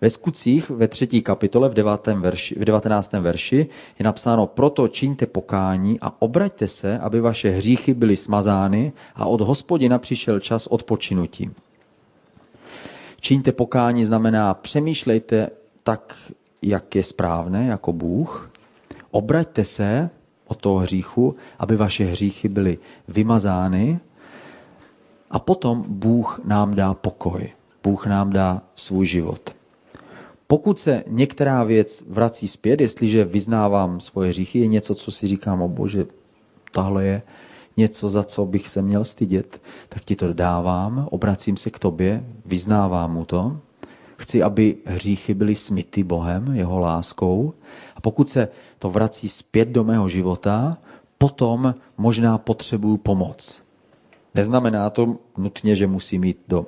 Ve 0.01 0.09
skutcích 0.09 0.69
ve 0.69 0.87
třetí 0.87 1.21
kapitole 1.21 1.69
v, 1.69 1.73
9. 1.73 2.07
verši, 2.07 2.55
v 2.55 2.65
19. 2.65 3.13
verši 3.13 3.67
je 3.99 4.03
napsáno 4.05 4.47
proto 4.47 4.87
čiňte 4.87 5.25
pokání 5.25 5.99
a 6.01 6.21
obraťte 6.21 6.67
se, 6.67 6.99
aby 6.99 7.21
vaše 7.21 7.49
hříchy 7.49 7.93
byly 7.93 8.17
smazány 8.17 8.91
a 9.15 9.25
od 9.25 9.41
hospodina 9.41 9.97
přišel 9.99 10.39
čas 10.39 10.67
odpočinutí. 10.67 11.51
Čiňte 13.19 13.51
pokání 13.51 14.05
znamená 14.05 14.53
přemýšlejte 14.53 15.58
tak, 15.89 16.15
jak 16.61 16.95
je 16.95 17.03
správné 17.03 17.65
jako 17.65 17.93
Bůh. 17.93 18.51
Obraťte 19.11 19.63
se 19.65 20.09
od 20.47 20.57
toho 20.61 20.79
hříchu, 20.79 21.35
aby 21.59 21.75
vaše 21.75 22.05
hříchy 22.05 22.47
byly 22.47 22.77
vymazány 23.07 23.99
a 25.31 25.39
potom 25.39 25.85
Bůh 25.87 26.41
nám 26.45 26.75
dá 26.75 26.93
pokoj. 26.93 27.49
Bůh 27.83 28.05
nám 28.05 28.29
dá 28.29 28.61
svůj 28.75 29.05
život. 29.05 29.55
Pokud 30.47 30.79
se 30.79 31.03
některá 31.07 31.63
věc 31.63 32.03
vrací 32.09 32.47
zpět, 32.47 32.81
jestliže 32.81 33.25
vyznávám 33.25 34.01
svoje 34.01 34.29
hříchy, 34.29 34.59
je 34.59 34.67
něco, 34.67 34.95
co 34.95 35.11
si 35.11 35.27
říkám, 35.27 35.61
o 35.61 35.67
bože, 35.67 36.05
tahle 36.71 37.05
je 37.05 37.21
něco, 37.77 38.09
za 38.09 38.23
co 38.23 38.45
bych 38.45 38.67
se 38.67 38.81
měl 38.81 39.05
stydět, 39.05 39.61
tak 39.89 40.05
ti 40.05 40.15
to 40.15 40.33
dávám, 40.33 41.07
obracím 41.11 41.57
se 41.57 41.69
k 41.69 41.79
tobě, 41.79 42.23
vyznávám 42.45 43.13
mu 43.13 43.25
to 43.25 43.57
Chci, 44.19 44.43
aby 44.43 44.75
hříchy 44.85 45.33
byly 45.33 45.55
smity 45.55 46.03
Bohem, 46.03 46.55
jeho 46.55 46.79
láskou. 46.79 47.53
A 47.95 48.01
pokud 48.01 48.29
se 48.29 48.49
to 48.79 48.89
vrací 48.89 49.29
zpět 49.29 49.69
do 49.69 49.83
mého 49.83 50.09
života, 50.09 50.77
potom 51.17 51.75
možná 51.97 52.37
potřebuju 52.37 52.97
pomoc. 52.97 53.61
Neznamená 54.35 54.89
to 54.89 55.15
nutně, 55.37 55.75
že 55.75 55.87
musím 55.87 56.23
jít 56.23 56.41
do 56.47 56.65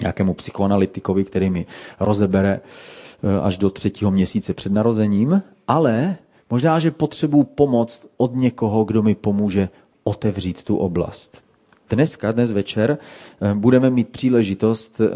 nějakému 0.00 0.34
psychoanalytikovi, 0.34 1.24
který 1.24 1.50
mi 1.50 1.66
rozebere 2.00 2.60
eh, 2.60 3.40
až 3.40 3.58
do 3.58 3.70
třetího 3.70 4.10
měsíce 4.10 4.54
před 4.54 4.72
narozením, 4.72 5.42
ale 5.68 6.16
možná, 6.50 6.78
že 6.78 6.90
potřebuji 6.90 7.44
pomoc 7.44 8.08
od 8.16 8.34
někoho, 8.34 8.84
kdo 8.84 9.02
mi 9.02 9.14
pomůže 9.14 9.68
otevřít 10.04 10.62
tu 10.62 10.76
oblast. 10.76 11.45
Dneska, 11.90 12.32
dnes 12.32 12.52
večer, 12.52 12.98
eh, 13.40 13.54
budeme 13.54 13.90
mít 13.90 14.08
příležitost, 14.08 15.00
eh, 15.00 15.10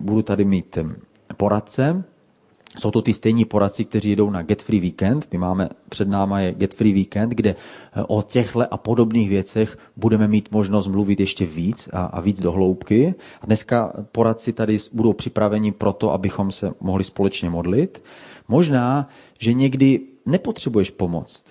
budu 0.00 0.22
tady 0.22 0.44
mít 0.44 0.78
eh, 0.78 0.84
poradce, 1.36 2.04
jsou 2.78 2.90
to 2.90 3.02
ty 3.02 3.12
stejní 3.12 3.44
poradci, 3.44 3.84
kteří 3.84 4.10
jedou 4.10 4.30
na 4.30 4.42
Get 4.42 4.62
Free 4.62 4.80
Weekend. 4.80 5.28
My 5.32 5.38
máme 5.38 5.68
před 5.88 6.08
náma 6.08 6.40
je 6.40 6.52
Get 6.52 6.74
Free 6.74 6.92
Weekend, 6.92 7.32
kde 7.32 7.56
o 8.08 8.22
těchto 8.22 8.74
a 8.74 8.76
podobných 8.76 9.28
věcech 9.28 9.78
budeme 9.96 10.28
mít 10.28 10.48
možnost 10.50 10.86
mluvit 10.86 11.20
ještě 11.20 11.46
víc 11.46 11.88
a, 11.92 12.04
a 12.04 12.20
víc 12.20 12.40
do 12.40 12.52
hloubky. 12.52 13.14
A 13.40 13.46
dneska 13.46 13.92
poradci 14.12 14.52
tady 14.52 14.78
budou 14.92 15.12
připraveni 15.12 15.72
pro 15.72 15.92
to, 15.92 16.12
abychom 16.12 16.50
se 16.50 16.72
mohli 16.80 17.04
společně 17.04 17.50
modlit. 17.50 18.02
Možná, 18.48 19.08
že 19.38 19.52
někdy 19.52 20.00
nepotřebuješ 20.26 20.90
pomoc. 20.90 21.44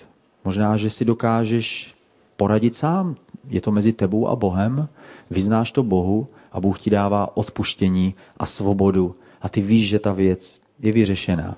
Možná, 0.45 0.77
že 0.77 0.89
si 0.89 1.05
dokážeš 1.05 1.95
poradit 2.37 2.75
sám 2.75 3.15
je 3.47 3.61
to 3.61 3.71
mezi 3.71 3.93
tebou 3.93 4.27
a 4.27 4.35
Bohem, 4.35 4.89
vyznáš 5.29 5.71
to 5.71 5.83
Bohu 5.83 6.27
a 6.51 6.59
Bůh 6.59 6.79
ti 6.79 6.89
dává 6.89 7.37
odpuštění 7.37 8.15
a 8.37 8.45
svobodu 8.45 9.15
a 9.41 9.49
ty 9.49 9.61
víš, 9.61 9.87
že 9.89 9.99
ta 9.99 10.13
věc 10.13 10.61
je 10.79 10.91
vyřešená. 10.91 11.57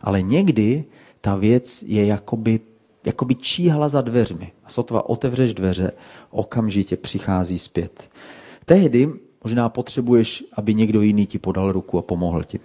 Ale 0.00 0.22
někdy 0.22 0.84
ta 1.20 1.36
věc 1.36 1.84
je 1.86 2.06
jakoby, 2.06 2.60
jakoby 3.04 3.34
číhala 3.34 3.88
za 3.88 4.00
dveřmi. 4.00 4.52
A 4.64 4.68
sotva 4.68 5.08
otevřeš 5.08 5.54
dveře, 5.54 5.92
okamžitě 6.30 6.96
přichází 6.96 7.58
zpět. 7.58 8.10
Tehdy 8.64 9.08
možná 9.44 9.68
potřebuješ, 9.68 10.44
aby 10.52 10.74
někdo 10.74 11.02
jiný 11.02 11.26
ti 11.26 11.38
podal 11.38 11.72
ruku 11.72 11.98
a 11.98 12.02
pomohl 12.02 12.44
ti. 12.44 12.60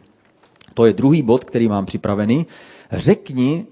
To 0.74 0.86
je 0.86 0.94
druhý 0.94 1.22
bod, 1.22 1.44
který 1.44 1.68
mám 1.68 1.86
připravený. 1.86 2.46
Řekni 2.92 3.65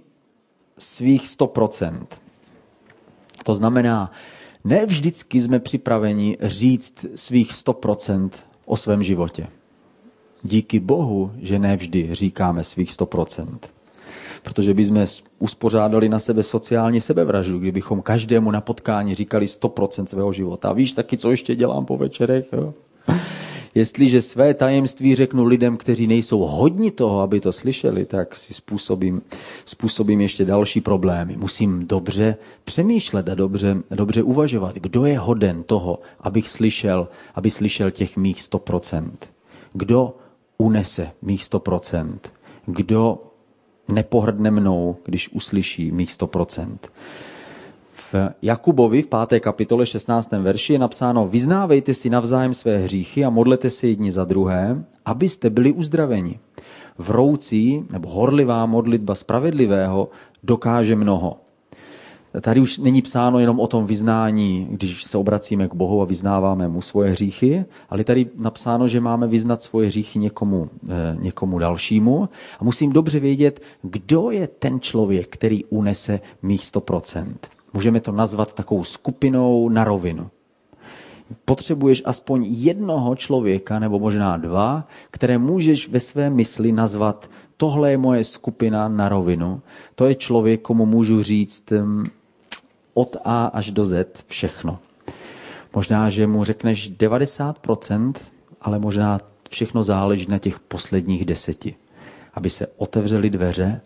svých 0.78 1.24
100%. 1.24 2.06
To 3.44 3.56
znamená, 3.56 4.12
ne 4.64 4.86
vždycky 4.86 5.42
jsme 5.42 5.60
připraveni 5.60 6.38
říct 6.42 7.06
svých 7.16 7.52
100% 7.52 8.30
o 8.66 8.78
svém 8.78 9.04
životě. 9.04 9.48
Díky 10.44 10.80
Bohu, 10.80 11.32
že 11.42 11.60
ne 11.60 11.78
vždy 11.78 12.10
říkáme 12.12 12.64
svých 12.64 12.90
100%. 12.90 13.48
Protože 14.44 14.74
bychom 14.74 15.06
uspořádali 15.40 16.10
na 16.10 16.20
sebe 16.20 16.44
sociální 16.44 17.02
sebevraždu, 17.02 17.60
kdybychom 17.60 18.02
každému 18.02 18.52
na 18.52 18.62
potkání 18.62 19.16
říkali 19.16 19.46
100% 19.46 20.06
svého 20.06 20.34
života. 20.34 20.70
A 20.70 20.74
víš 20.74 20.92
taky, 20.92 21.18
co 21.18 21.32
ještě 21.32 21.56
dělám 21.56 21.86
po 21.86 21.98
večerech? 21.98 22.46
Jo? 22.54 22.74
Jestliže 23.76 24.22
své 24.22 24.54
tajemství 24.54 25.16
řeknu 25.16 25.44
lidem, 25.44 25.78
kteří 25.78 26.08
nejsou 26.08 26.40
hodni 26.40 26.92
toho, 26.92 27.22
aby 27.22 27.40
to 27.40 27.54
slyšeli, 27.54 28.06
tak 28.06 28.36
si 28.36 28.54
způsobím, 28.54 29.22
způsobím 29.66 30.22
ještě 30.22 30.46
další 30.46 30.82
problémy. 30.82 31.38
Musím 31.38 31.88
dobře 31.88 32.36
přemýšlet 32.64 33.30
a 33.30 33.36
dobře, 33.36 33.78
dobře 33.92 34.24
uvažovat, 34.24 34.76
kdo 34.76 35.06
je 35.06 35.20
hoden 35.20 35.64
toho, 35.64 36.00
abych 36.20 36.50
slyšel, 36.50 37.08
aby 37.36 37.52
slyšel 37.52 37.92
těch 37.92 38.18
mých 38.18 38.38
100%. 38.38 39.12
Kdo 39.74 40.16
unese 40.58 41.12
mých 41.22 41.42
100%. 41.42 42.18
Kdo 42.66 43.24
nepohrdne 43.88 44.52
mnou, 44.52 44.96
když 45.06 45.30
uslyší 45.30 45.92
mých 45.92 46.10
100%. 46.10 46.78
Jakubovi 48.42 49.02
v 49.02 49.08
5. 49.08 49.40
kapitole 49.40 49.86
16. 49.86 50.32
verši 50.32 50.74
je 50.74 50.80
napsáno 50.80 51.28
Vyznávejte 51.28 51.94
si 51.94 52.10
navzájem 52.10 52.54
své 52.54 52.78
hříchy 52.78 53.26
a 53.26 53.30
modlete 53.30 53.70
se 53.70 53.88
jedni 53.88 54.12
za 54.12 54.26
druhé, 54.26 54.84
abyste 55.06 55.50
byli 55.50 55.72
uzdraveni. 55.72 56.40
Vroucí 56.98 57.86
nebo 57.92 58.10
horlivá 58.10 58.66
modlitba 58.66 59.16
spravedlivého 59.16 60.08
dokáže 60.44 60.96
mnoho. 60.96 61.38
Tady 62.42 62.60
už 62.60 62.78
není 62.78 63.02
psáno 63.02 63.40
jenom 63.40 63.60
o 63.60 63.68
tom 63.68 63.86
vyznání, 63.86 64.68
když 64.70 65.04
se 65.04 65.18
obracíme 65.18 65.68
k 65.68 65.74
Bohu 65.74 66.02
a 66.02 66.06
vyznáváme 66.06 66.68
mu 66.68 66.82
svoje 66.82 67.12
hříchy, 67.12 67.66
ale 67.90 68.04
tady 68.04 68.28
napsáno, 68.38 68.88
že 68.88 69.00
máme 69.00 69.28
vyznat 69.28 69.62
svoje 69.62 69.88
hříchy 69.88 70.20
někomu, 70.20 70.70
eh, 70.90 71.18
někomu 71.20 71.60
dalšímu. 71.60 72.30
A 72.60 72.64
musím 72.64 72.92
dobře 72.92 73.20
vědět, 73.20 73.62
kdo 73.82 74.32
je 74.32 74.48
ten 74.48 74.80
člověk, 74.80 75.28
který 75.28 75.66
unese 75.66 76.20
mých 76.42 76.62
100%. 76.62 77.63
Můžeme 77.74 78.00
to 78.00 78.12
nazvat 78.12 78.54
takovou 78.54 78.84
skupinou 78.84 79.70
na 79.70 79.84
rovinu. 79.84 80.30
Potřebuješ 81.46 82.02
aspoň 82.06 82.46
jednoho 82.50 83.16
člověka, 83.16 83.80
nebo 83.80 84.00
možná 84.00 84.38
dva, 84.38 84.88
které 85.12 85.38
můžeš 85.38 85.90
ve 85.90 86.00
své 86.00 86.30
mysli 86.30 86.72
nazvat 86.72 87.30
tohle 87.64 87.92
je 87.92 87.98
moje 87.98 88.24
skupina 88.24 88.88
na 88.88 89.10
rovinu. 89.10 89.62
To 89.96 90.06
je 90.06 90.16
člověk, 90.16 90.62
komu 90.62 90.86
můžu 90.86 91.24
říct 91.24 91.74
od 92.94 93.18
A 93.24 93.46
až 93.46 93.72
do 93.72 93.86
Z 93.86 94.26
všechno. 94.28 94.80
Možná, 95.76 96.10
že 96.10 96.28
mu 96.28 96.44
řekneš 96.44 96.92
90%, 96.92 98.14
ale 98.62 98.80
možná 98.80 99.20
všechno 99.50 99.84
záleží 99.84 100.26
na 100.30 100.38
těch 100.38 100.60
posledních 100.60 101.26
deseti. 101.26 101.76
Aby 102.34 102.50
se 102.50 102.68
otevřely 102.78 103.30
dveře 103.30 103.82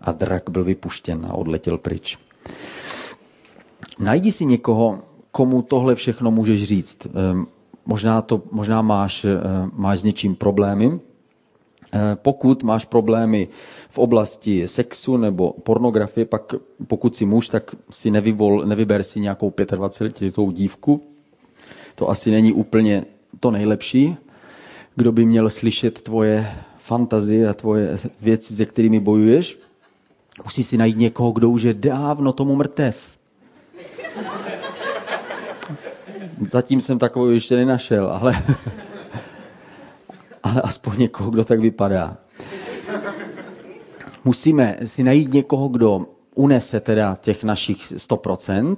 a 0.00 0.12
drak 0.12 0.50
byl 0.50 0.64
vypuštěn 0.64 1.26
a 1.30 1.34
odletěl 1.34 1.78
pryč. 1.78 2.18
Najdi 3.98 4.32
si 4.32 4.44
někoho, 4.44 4.98
komu 5.30 5.62
tohle 5.62 5.94
všechno 5.94 6.30
můžeš 6.30 6.64
říct. 6.64 7.06
Ehm, 7.06 7.46
možná, 7.86 8.22
to, 8.22 8.42
možná 8.52 8.82
máš, 8.82 9.24
eh, 9.24 9.38
máš 9.72 10.00
s 10.00 10.04
něčím 10.04 10.36
problémy. 10.36 11.00
Eh, 11.94 12.16
pokud 12.22 12.62
máš 12.62 12.84
problémy 12.84 13.48
v 13.90 13.98
oblasti 13.98 14.68
sexu 14.68 15.16
nebo 15.16 15.52
pornografie, 15.52 16.24
pak 16.24 16.54
pokud 16.86 17.16
si 17.16 17.24
muž, 17.24 17.48
tak 17.48 17.74
si 17.90 18.10
nevyvol, 18.10 18.64
nevyber 18.66 19.02
si 19.02 19.20
nějakou 19.20 19.50
25-letou 19.50 20.50
dívku. 20.50 21.02
To 21.94 22.10
asi 22.10 22.30
není 22.30 22.52
úplně 22.52 23.04
to 23.40 23.50
nejlepší. 23.50 24.16
Kdo 24.96 25.12
by 25.12 25.24
měl 25.24 25.50
slyšet 25.50 26.02
tvoje 26.02 26.46
fantazie 26.78 27.48
a 27.48 27.54
tvoje 27.54 27.98
věci, 28.20 28.54
se 28.54 28.66
kterými 28.66 29.00
bojuješ, 29.00 29.58
musí 30.44 30.62
si 30.62 30.76
najít 30.76 30.96
někoho, 30.96 31.32
kdo 31.32 31.50
už 31.50 31.62
je 31.62 31.74
dávno 31.74 32.32
tomu 32.32 32.56
mrtev. 32.56 33.12
Zatím 36.50 36.80
jsem 36.80 36.98
takovou 36.98 37.28
ještě 37.28 37.56
nenašel, 37.56 38.06
ale, 38.06 38.32
ale 40.42 40.62
aspoň 40.62 40.98
někoho, 40.98 41.30
kdo 41.30 41.44
tak 41.44 41.60
vypadá. 41.60 42.16
Musíme 44.24 44.76
si 44.84 45.02
najít 45.02 45.32
někoho, 45.32 45.68
kdo 45.68 46.06
unese 46.34 46.80
teda 46.80 47.16
těch 47.20 47.44
našich 47.44 47.78
100%, 47.78 48.76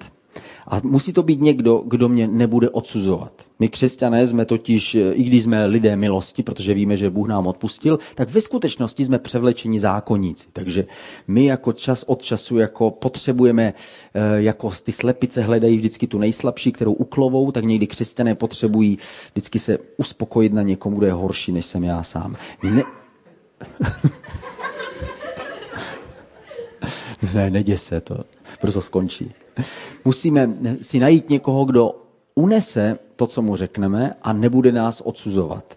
a 0.67 0.81
musí 0.83 1.13
to 1.13 1.23
být 1.23 1.41
někdo, 1.41 1.83
kdo 1.87 2.09
mě 2.09 2.29
nebude 2.29 2.71
odsuzovat. 2.71 3.33
My 3.59 3.69
křesťané 3.69 4.27
jsme 4.27 4.45
totiž, 4.45 4.95
i 4.95 5.23
když 5.23 5.43
jsme 5.43 5.67
lidé 5.67 5.97
milosti, 5.97 6.43
protože 6.43 6.75
víme, 6.75 6.97
že 6.97 7.11
Bůh 7.11 7.29
nám 7.29 7.47
odpustil, 7.47 7.99
tak 8.15 8.31
ve 8.31 8.41
skutečnosti 8.41 9.05
jsme 9.05 9.19
převlečeni 9.19 9.81
zákonníci. 9.81 10.47
Takže 10.53 10.87
my 11.29 11.45
jako 11.45 11.73
čas 11.73 12.05
od 12.07 12.23
času 12.23 12.59
jako 12.59 12.91
potřebujeme, 12.91 13.75
eh, 14.15 14.43
jako 14.43 14.71
ty 14.83 14.93
slepice 14.93 15.43
hledají 15.43 15.77
vždycky 15.77 16.07
tu 16.07 16.19
nejslabší, 16.19 16.73
kterou 16.73 16.93
uklovou, 16.93 17.51
tak 17.51 17.65
někdy 17.65 17.87
křesťané 17.87 18.35
potřebují 18.35 18.99
vždycky 19.33 19.59
se 19.59 19.79
uspokojit 19.97 20.53
na 20.53 20.63
někom, 20.63 20.95
kdo 20.95 21.07
je 21.07 21.13
horší, 21.13 21.53
než 21.53 21.67
jsem 21.67 21.85
já 21.85 22.03
sám. 22.03 22.37
Ne... 22.63 22.83
ne, 27.35 27.51
neděs 27.51 27.85
se 27.85 28.01
to, 28.01 28.25
brzo 28.65 28.81
skončí. 28.81 29.33
Musíme 30.05 30.57
si 30.81 30.99
najít 30.99 31.31
někoho, 31.31 31.65
kdo 31.65 32.01
unese 32.35 32.99
to, 33.17 33.27
co 33.27 33.43
mu 33.43 33.57
řekneme 33.57 34.15
a 34.23 34.33
nebude 34.33 34.73
nás 34.73 35.03
odsuzovat. 35.05 35.77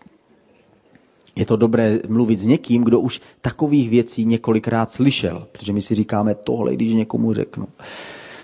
Je 1.35 1.45
to 1.45 1.55
dobré 1.55 1.99
mluvit 2.07 2.39
s 2.39 2.45
někým, 2.45 2.83
kdo 2.83 2.99
už 2.99 3.21
takových 3.41 3.89
věcí 3.89 4.25
několikrát 4.25 4.91
slyšel, 4.91 5.47
protože 5.51 5.73
my 5.73 5.81
si 5.81 5.95
říkáme 5.95 6.35
tohle, 6.35 6.73
když 6.73 6.93
někomu 6.93 7.33
řeknu. 7.33 7.67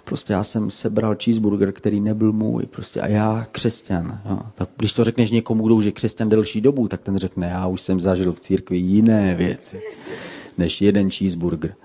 Prostě 0.03 0.33
já 0.33 0.43
jsem 0.43 0.71
sebral 0.71 1.15
cheeseburger, 1.23 1.71
který 1.71 1.99
nebyl 1.99 2.31
můj, 2.33 2.65
prostě 2.65 3.01
a 3.01 3.07
já 3.07 3.47
křesťan. 3.51 4.21
Jo. 4.29 4.39
Tak 4.55 4.69
když 4.77 4.93
to 4.93 5.03
řekneš 5.03 5.31
někomu, 5.31 5.65
kdo 5.65 5.75
už 5.75 5.85
je 5.85 5.91
křesťan 5.91 6.29
delší 6.29 6.61
dobu, 6.61 6.87
tak 6.87 7.01
ten 7.01 7.17
řekne, 7.17 7.47
já 7.47 7.67
už 7.67 7.81
jsem 7.81 7.99
zažil 7.99 8.33
v 8.33 8.39
církvi 8.39 8.77
jiné 8.77 9.35
věci 9.35 9.79
než 10.57 10.81
jeden 10.81 11.11
cheeseburger. 11.11 11.75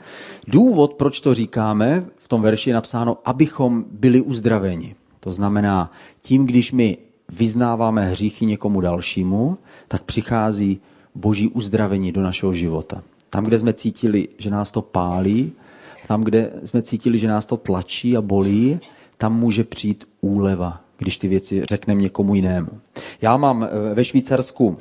Důvod, 0.47 0.95
proč 0.95 1.21
to 1.21 1.35
říkáme, 1.35 2.07
v 2.29 2.37
tom 2.37 2.43
verši 2.43 2.71
je 2.71 2.75
napsáno, 2.75 3.19
abychom 3.25 3.85
byli 3.91 4.21
uzdraveni. 4.21 4.95
To 5.21 5.33
znamená, 5.33 5.93
tím, 6.23 6.47
když 6.47 6.73
my 6.73 6.99
vyznáváme 7.29 8.05
hříchy 8.05 8.47
někomu 8.47 8.81
dalšímu, 8.81 9.59
tak 9.89 10.03
přichází 10.03 10.81
boží 11.15 11.49
uzdravení 11.49 12.13
do 12.13 12.23
našeho 12.23 12.55
života. 12.55 13.03
Tam, 13.31 13.45
kde 13.45 13.59
jsme 13.59 13.73
cítili, 13.73 14.29
že 14.39 14.51
nás 14.51 14.71
to 14.71 14.83
pálí, 14.83 15.53
tam, 16.07 16.25
kde 16.25 16.53
jsme 16.65 16.83
cítili, 16.83 17.19
že 17.19 17.29
nás 17.29 17.47
to 17.47 17.57
tlačí 17.57 18.17
a 18.17 18.21
bolí, 18.21 18.81
tam 19.17 19.39
může 19.39 19.65
přijít 19.65 20.09
úleva, 20.21 20.81
když 20.99 21.19
ty 21.19 21.29
věci 21.29 21.63
řekneme 21.69 22.01
někomu 22.01 22.35
jinému. 22.35 22.71
Já 23.23 23.37
mám 23.37 23.65
eh, 23.65 23.95
ve 23.95 24.05
Švýcarsku 24.05 24.77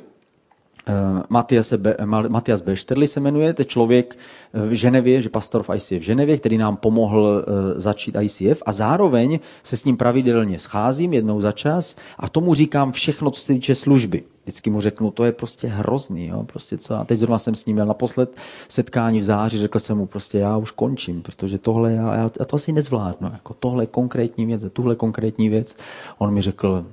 Matias, 1.28 1.72
Be, 1.72 1.96
Matias 2.28 2.62
Bešterli 2.62 3.08
se 3.08 3.20
jmenuje, 3.20 3.54
to 3.54 3.62
je 3.62 3.66
člověk 3.66 4.18
eh, 4.52 4.66
v 4.66 4.72
Ženevě, 4.72 5.22
že 5.22 5.28
pastor 5.28 5.62
v 5.62 5.70
ICF 5.74 5.90
v 5.90 6.00
Ženevě, 6.00 6.38
který 6.38 6.58
nám 6.58 6.76
pomohl 6.76 7.44
eh, 7.46 7.80
začít 7.80 8.16
ICF 8.20 8.62
a 8.66 8.72
zároveň 8.72 9.38
se 9.62 9.76
s 9.76 9.84
ním 9.84 9.96
pravidelně 9.96 10.58
scházím 10.58 11.12
jednou 11.12 11.40
za 11.40 11.52
čas 11.52 11.96
a 12.18 12.28
tomu 12.28 12.54
říkám 12.54 12.92
všechno, 12.92 13.30
co 13.30 13.40
se 13.40 13.52
týče 13.52 13.74
služby. 13.74 14.22
Vždycky 14.42 14.70
mu 14.70 14.80
řeknu, 14.80 15.10
to 15.10 15.24
je 15.24 15.32
prostě 15.32 15.66
hrozný, 15.66 16.26
jo? 16.26 16.44
Prostě 16.44 16.78
co? 16.78 16.94
A 16.94 17.04
teď 17.04 17.18
zrovna 17.18 17.38
jsem 17.38 17.54
s 17.54 17.66
ním 17.66 17.76
měl 17.76 17.86
naposled 17.86 18.36
setkání 18.68 19.20
v 19.20 19.24
září, 19.24 19.58
řekl 19.58 19.78
jsem 19.78 19.98
mu 19.98 20.06
prostě, 20.06 20.38
já 20.38 20.56
už 20.56 20.70
končím, 20.70 21.22
protože 21.22 21.58
tohle, 21.58 21.92
já, 21.92 22.14
já, 22.14 22.30
já 22.38 22.44
to 22.44 22.56
asi 22.56 22.72
nezvládnu, 22.72 23.30
jako 23.32 23.54
tohle 23.54 23.86
konkrétní 23.86 24.46
věc, 24.46 24.62
tuhle 24.72 24.94
konkrétní 24.94 25.48
věc. 25.48 25.76
On 26.18 26.34
mi 26.34 26.40
řekl, 26.40 26.86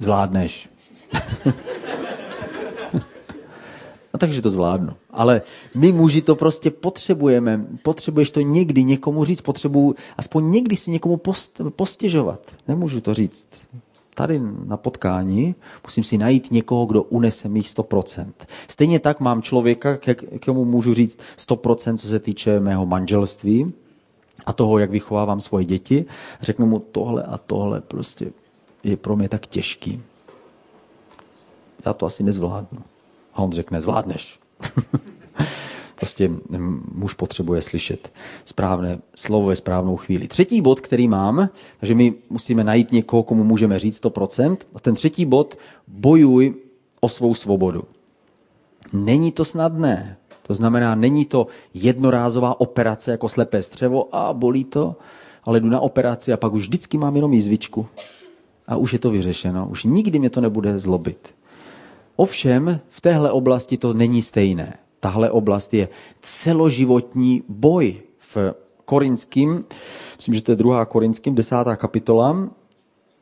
zvládneš. 0.00 0.68
Takže 4.18 4.42
to 4.42 4.50
zvládnu. 4.50 4.92
Ale 5.10 5.42
my 5.74 5.92
muži 5.92 6.22
to 6.22 6.36
prostě 6.36 6.70
potřebujeme. 6.70 7.66
Potřebuješ 7.82 8.30
to 8.30 8.40
někdy 8.40 8.84
někomu 8.84 9.24
říct, 9.24 9.40
potřebuji 9.40 9.94
aspoň 10.16 10.50
někdy 10.50 10.76
si 10.76 10.90
někomu 10.90 11.16
post, 11.16 11.60
postěžovat. 11.76 12.40
Nemůžu 12.68 13.00
to 13.00 13.14
říct. 13.14 13.48
Tady 14.14 14.40
na 14.64 14.76
potkání 14.76 15.54
musím 15.84 16.04
si 16.04 16.18
najít 16.18 16.50
někoho, 16.50 16.86
kdo 16.86 17.02
unese 17.02 17.48
mých 17.48 17.66
100%. 17.66 18.32
Stejně 18.68 19.00
tak 19.00 19.20
mám 19.20 19.42
člověka, 19.42 19.96
k 19.96 20.44
komu 20.44 20.64
můžu 20.64 20.94
říct 20.94 21.18
100%, 21.38 21.96
co 21.96 22.08
se 22.08 22.18
týče 22.18 22.60
mého 22.60 22.86
manželství 22.86 23.72
a 24.46 24.52
toho, 24.52 24.78
jak 24.78 24.90
vychovávám 24.90 25.40
svoje 25.40 25.64
děti. 25.64 26.04
Řeknu 26.40 26.66
mu 26.66 26.78
tohle 26.78 27.22
a 27.22 27.38
tohle 27.38 27.80
prostě 27.80 28.32
je 28.84 28.96
pro 28.96 29.16
mě 29.16 29.28
tak 29.28 29.46
těžký. 29.46 30.02
Já 31.86 31.92
to 31.92 32.06
asi 32.06 32.22
nezvládnu. 32.22 32.78
A 33.38 33.42
on 33.42 33.52
řekne, 33.52 33.80
zvládneš. 33.80 34.40
prostě 35.96 36.30
muž 36.94 37.14
potřebuje 37.14 37.62
slyšet 37.62 38.12
správné 38.44 38.98
slovo 39.14 39.46
ve 39.46 39.56
správnou 39.56 39.96
chvíli. 39.96 40.28
Třetí 40.28 40.62
bod, 40.62 40.80
který 40.80 41.08
mám, 41.08 41.48
takže 41.80 41.94
my 41.94 42.14
musíme 42.30 42.64
najít 42.64 42.92
někoho, 42.92 43.22
komu 43.22 43.44
můžeme 43.44 43.78
říct 43.78 44.04
100%. 44.04 44.56
A 44.74 44.80
ten 44.80 44.94
třetí 44.94 45.24
bod, 45.24 45.58
bojuj 45.88 46.54
o 47.00 47.08
svou 47.08 47.34
svobodu. 47.34 47.84
Není 48.92 49.32
to 49.32 49.44
snadné. 49.44 50.16
To 50.42 50.54
znamená, 50.54 50.94
není 50.94 51.24
to 51.24 51.46
jednorázová 51.74 52.60
operace 52.60 53.10
jako 53.10 53.28
slepé 53.28 53.62
střevo 53.62 54.14
a 54.14 54.32
bolí 54.32 54.64
to, 54.64 54.96
ale 55.44 55.60
jdu 55.60 55.68
na 55.68 55.80
operaci 55.80 56.32
a 56.32 56.36
pak 56.36 56.52
už 56.52 56.62
vždycky 56.62 56.98
mám 56.98 57.16
jenom 57.16 57.32
jízvičku. 57.32 57.86
A 58.66 58.76
už 58.76 58.92
je 58.92 58.98
to 58.98 59.10
vyřešeno. 59.10 59.68
Už 59.70 59.84
nikdy 59.84 60.18
mě 60.18 60.30
to 60.30 60.40
nebude 60.40 60.78
zlobit. 60.78 61.37
Ovšem 62.20 62.80
v 62.88 63.00
téhle 63.00 63.30
oblasti 63.30 63.76
to 63.76 63.94
není 63.94 64.22
stejné. 64.22 64.78
Tahle 65.00 65.30
oblast 65.30 65.74
je 65.74 65.88
celoživotní 66.20 67.42
boj 67.48 68.02
v 68.18 68.36
korinským, 68.84 69.64
myslím, 70.16 70.34
že 70.34 70.42
to 70.42 70.52
je 70.52 70.56
druhá 70.56 70.84
korinským, 70.84 71.34
desátá 71.34 71.76
kapitola, 71.76 72.48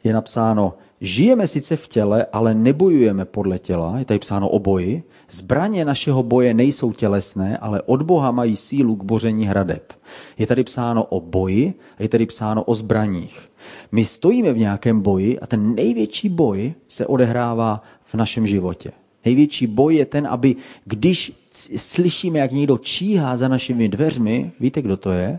je 0.04 0.12
napsáno, 0.12 0.74
žijeme 1.00 1.46
sice 1.46 1.76
v 1.76 1.88
těle, 1.88 2.26
ale 2.32 2.54
nebojujeme 2.54 3.24
podle 3.24 3.59
těla, 3.59 3.98
je 3.98 4.04
tady 4.04 4.18
psáno 4.18 4.48
o 4.48 4.59
boji. 4.59 5.02
Zbraně 5.30 5.85
našeho 5.85 6.22
boje 6.22 6.54
nejsou 6.54 6.92
tělesné, 6.92 7.59
ale 7.59 7.82
od 7.82 8.02
Boha 8.02 8.30
mají 8.30 8.56
sílu 8.56 8.96
k 8.96 9.04
boření 9.04 9.46
hradeb. 9.46 9.92
Je 10.38 10.46
tady 10.46 10.64
psáno 10.64 11.04
o 11.04 11.20
boji 11.20 11.74
a 11.98 12.02
je 12.02 12.09
tady 12.09 12.26
psáno 12.26 12.64
o 12.64 12.74
zbraních. 12.74 13.50
My 13.92 14.04
stojíme 14.04 14.52
v 14.52 14.59
nějakém 14.59 15.00
boji 15.00 15.40
a 15.40 15.46
ten 15.46 15.74
největší 15.74 16.28
boj 16.28 16.74
se 16.88 17.06
odehrává 17.06 17.82
v 18.06 18.14
našem 18.14 18.46
životě. 18.46 18.92
Největší 19.24 19.66
boj 19.66 19.94
je 19.96 20.06
ten, 20.06 20.26
aby 20.26 20.56
když 20.84 21.32
slyšíme, 21.76 22.38
jak 22.38 22.52
někdo 22.52 22.78
číhá 22.78 23.36
za 23.36 23.48
našimi 23.48 23.88
dveřmi, 23.88 24.52
víte, 24.60 24.82
kdo 24.82 24.96
to 24.96 25.10
je? 25.10 25.38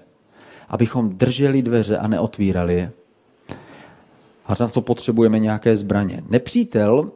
Abychom 0.69 1.10
drželi 1.10 1.62
dveře 1.62 1.97
a 1.97 2.08
neotvírali 2.08 2.73
je. 2.73 2.91
A 4.45 4.53
na 4.60 4.67
to 4.67 4.82
potřebujeme 4.82 5.39
nějaké 5.39 5.75
zbraně. 5.75 6.23
Nepřítel, 6.30 7.12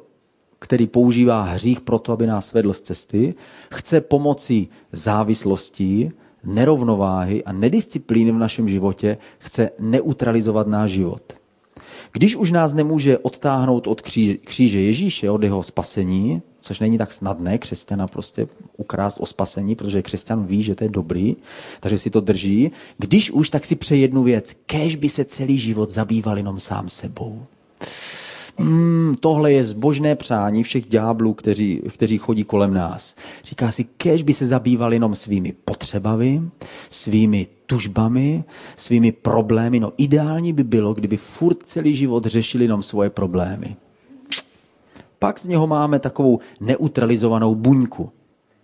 který 0.59 0.87
používá 0.87 1.43
hřích 1.43 1.81
proto, 1.81 2.11
aby 2.11 2.27
nás 2.27 2.53
vedl 2.53 2.73
z 2.73 2.81
cesty, 2.81 3.33
chce 3.71 4.01
pomocí 4.01 4.69
závislostí, 4.91 6.11
nerovnováhy 6.43 7.43
a 7.43 7.51
nedisciplíny 7.51 8.31
v 8.31 8.37
našem 8.37 8.69
životě, 8.69 9.17
chce 9.39 9.69
neutralizovat 9.79 10.67
náš 10.67 10.91
život. 10.91 11.33
Když 12.11 12.35
už 12.35 12.51
nás 12.51 12.73
nemůže 12.73 13.17
odtáhnout 13.17 13.87
od 13.87 14.01
kříže 14.45 14.79
Ježíše, 14.79 15.31
od 15.31 15.43
jeho 15.43 15.63
spasení, 15.63 16.41
což 16.61 16.79
není 16.79 16.97
tak 16.97 17.13
snadné 17.13 17.57
křesťana 17.57 18.07
prostě 18.07 18.47
ukrást 18.77 19.17
o 19.19 19.25
spasení, 19.25 19.75
protože 19.75 20.01
křesťan 20.01 20.45
ví, 20.45 20.63
že 20.63 20.75
to 20.75 20.83
je 20.83 20.89
dobrý, 20.89 21.35
takže 21.79 21.97
si 21.97 22.09
to 22.09 22.21
drží. 22.21 22.71
Když 22.97 23.31
už, 23.31 23.49
tak 23.49 23.65
si 23.65 23.75
přeje 23.75 24.01
jednu 24.01 24.23
věc. 24.23 24.55
Kéž 24.65 24.95
by 24.95 25.09
se 25.09 25.25
celý 25.25 25.57
život 25.57 25.91
zabýval 25.91 26.37
jenom 26.37 26.59
sám 26.59 26.89
sebou. 26.89 27.43
Hmm, 28.57 29.15
tohle 29.19 29.53
je 29.53 29.63
zbožné 29.63 30.15
přání 30.15 30.63
všech 30.63 30.87
ďáblů, 30.87 31.33
kteří, 31.33 31.81
kteří 31.93 32.17
chodí 32.17 32.43
kolem 32.43 32.73
nás. 32.73 33.15
Říká 33.43 33.71
si, 33.71 33.83
kež 33.83 34.23
by 34.23 34.33
se 34.33 34.45
zabýval 34.45 34.93
jenom 34.93 35.15
svými 35.15 35.53
potřebami, 35.65 36.41
svými 36.89 37.47
tužbami, 37.71 38.43
svými 38.77 39.11
problémy. 39.11 39.79
No 39.79 39.91
ideální 39.97 40.53
by 40.53 40.63
bylo, 40.63 40.93
kdyby 40.93 41.17
furt 41.17 41.63
celý 41.63 41.95
život 41.95 42.25
řešili 42.25 42.63
jenom 42.63 42.83
svoje 42.83 43.09
problémy. 43.09 43.75
Pak 45.19 45.39
z 45.39 45.45
něho 45.45 45.67
máme 45.67 45.99
takovou 45.99 46.39
neutralizovanou 46.59 47.55
buňku. 47.55 48.11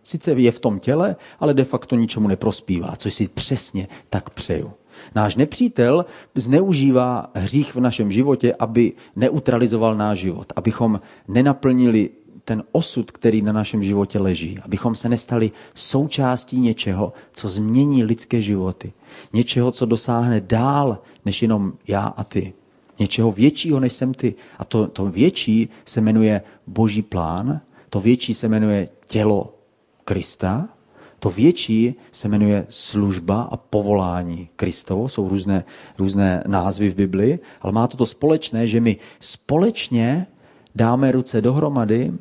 Sice 0.04 0.32
je 0.32 0.52
v 0.52 0.60
tom 0.60 0.80
těle, 0.80 1.16
ale 1.40 1.54
de 1.54 1.64
facto 1.64 1.96
ničemu 1.96 2.28
neprospívá, 2.28 2.96
což 2.98 3.14
si 3.14 3.28
přesně 3.28 3.88
tak 4.10 4.30
přeju. 4.30 4.72
Náš 5.16 5.36
nepřítel 5.36 6.06
zneužívá 6.36 7.32
hřích 7.34 7.76
v 7.76 7.80
našem 7.80 8.12
životě, 8.12 8.56
aby 8.60 8.94
neutralizoval 9.16 9.96
náš 9.96 10.20
život, 10.20 10.54
abychom 10.56 11.00
nenaplnili 11.28 12.10
ten 12.48 12.64
osud, 12.72 13.12
který 13.12 13.42
na 13.42 13.52
našem 13.52 13.84
životě 13.84 14.20
leží, 14.20 14.60
abychom 14.62 14.96
se 14.96 15.10
nestali 15.10 15.52
součástí 15.76 16.60
něčeho, 16.60 17.14
co 17.34 17.50
změní 17.50 18.04
lidské 18.04 18.42
životy. 18.42 18.94
Něčeho, 19.34 19.72
co 19.72 19.86
dosáhne 19.86 20.42
dál, 20.42 21.00
než 21.26 21.42
jenom 21.42 21.74
já 21.88 22.02
a 22.02 22.24
ty. 22.24 22.54
Něčeho 23.00 23.32
většího, 23.32 23.80
než 23.80 23.94
jsem 23.94 24.14
ty. 24.14 24.36
A 24.58 24.66
to, 24.66 24.88
to 24.88 25.06
větší 25.06 25.70
se 25.86 26.02
jmenuje 26.02 26.42
Boží 26.68 27.02
plán, 27.02 27.62
to 27.90 28.00
větší 28.00 28.34
se 28.34 28.48
jmenuje 28.48 28.90
tělo 29.06 29.54
Krista, 30.06 30.70
to 31.20 31.30
větší 31.30 31.96
se 32.12 32.28
jmenuje 32.28 32.66
služba 32.70 33.42
a 33.42 33.58
povolání 33.58 34.50
Kristovo. 34.56 35.10
Jsou 35.10 35.30
různé, 35.30 35.64
různé 35.98 36.44
názvy 36.48 36.90
v 36.90 36.96
Bibli, 36.96 37.40
ale 37.62 37.74
má 37.74 37.88
to 37.88 37.98
to 37.98 38.06
společné, 38.06 38.68
že 38.68 38.80
my 38.80 38.98
společně 39.20 40.28
dáme 40.76 41.12
ruce 41.12 41.42
dohromady 41.42 42.14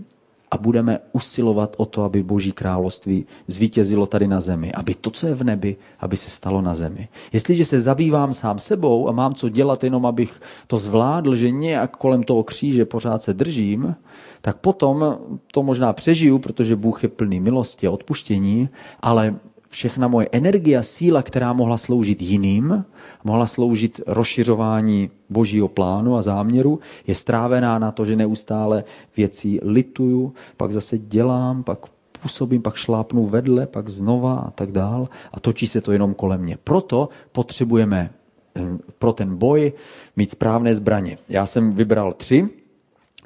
a 0.50 0.58
budeme 0.58 0.98
usilovat 1.12 1.74
o 1.78 1.86
to, 1.86 2.02
aby 2.02 2.22
Boží 2.22 2.52
království 2.52 3.26
zvítězilo 3.46 4.06
tady 4.06 4.28
na 4.28 4.40
zemi. 4.40 4.72
Aby 4.72 4.94
to, 4.94 5.10
co 5.10 5.26
je 5.26 5.34
v 5.34 5.44
nebi, 5.44 5.76
aby 6.00 6.16
se 6.16 6.30
stalo 6.30 6.62
na 6.62 6.74
zemi. 6.74 7.08
Jestliže 7.32 7.64
se 7.64 7.80
zabývám 7.80 8.32
sám 8.32 8.58
sebou 8.58 9.08
a 9.08 9.12
mám 9.12 9.34
co 9.34 9.48
dělat 9.48 9.84
jenom, 9.84 10.06
abych 10.06 10.40
to 10.66 10.78
zvládl, 10.78 11.36
že 11.36 11.50
nějak 11.50 11.96
kolem 11.96 12.22
toho 12.22 12.42
kříže 12.42 12.84
pořád 12.84 13.22
se 13.22 13.34
držím, 13.34 13.94
tak 14.40 14.56
potom 14.56 15.18
to 15.52 15.62
možná 15.62 15.92
přežiju, 15.92 16.38
protože 16.38 16.76
Bůh 16.76 17.02
je 17.02 17.08
plný 17.08 17.40
milosti 17.40 17.86
a 17.86 17.90
odpuštění, 17.90 18.68
ale 19.00 19.34
všechna 19.76 20.08
moje 20.08 20.28
energie 20.32 20.78
a 20.78 20.82
síla, 20.82 21.22
která 21.22 21.52
mohla 21.52 21.76
sloužit 21.76 22.22
jiným, 22.22 22.84
mohla 23.24 23.46
sloužit 23.46 24.00
rozšiřování 24.06 25.10
božího 25.30 25.68
plánu 25.68 26.16
a 26.16 26.22
záměru, 26.22 26.80
je 27.06 27.14
strávená 27.14 27.78
na 27.78 27.92
to, 27.92 28.04
že 28.04 28.16
neustále 28.16 28.84
věcí 29.16 29.60
lituju, 29.62 30.32
pak 30.56 30.72
zase 30.72 30.98
dělám, 30.98 31.62
pak 31.62 31.78
působím, 32.22 32.62
pak 32.62 32.74
šlápnu 32.74 33.26
vedle, 33.26 33.66
pak 33.66 33.88
znova 33.88 34.34
a 34.34 34.50
tak 34.50 34.72
dál 34.72 35.08
a 35.32 35.40
točí 35.40 35.66
se 35.66 35.80
to 35.80 35.92
jenom 35.92 36.14
kolem 36.14 36.40
mě. 36.40 36.58
Proto 36.64 37.08
potřebujeme 37.32 38.10
eh, 38.56 38.60
pro 38.98 39.12
ten 39.12 39.36
boj 39.36 39.72
mít 40.16 40.30
správné 40.30 40.74
zbraně. 40.74 41.18
Já 41.28 41.46
jsem 41.46 41.72
vybral 41.72 42.12
tři. 42.12 42.48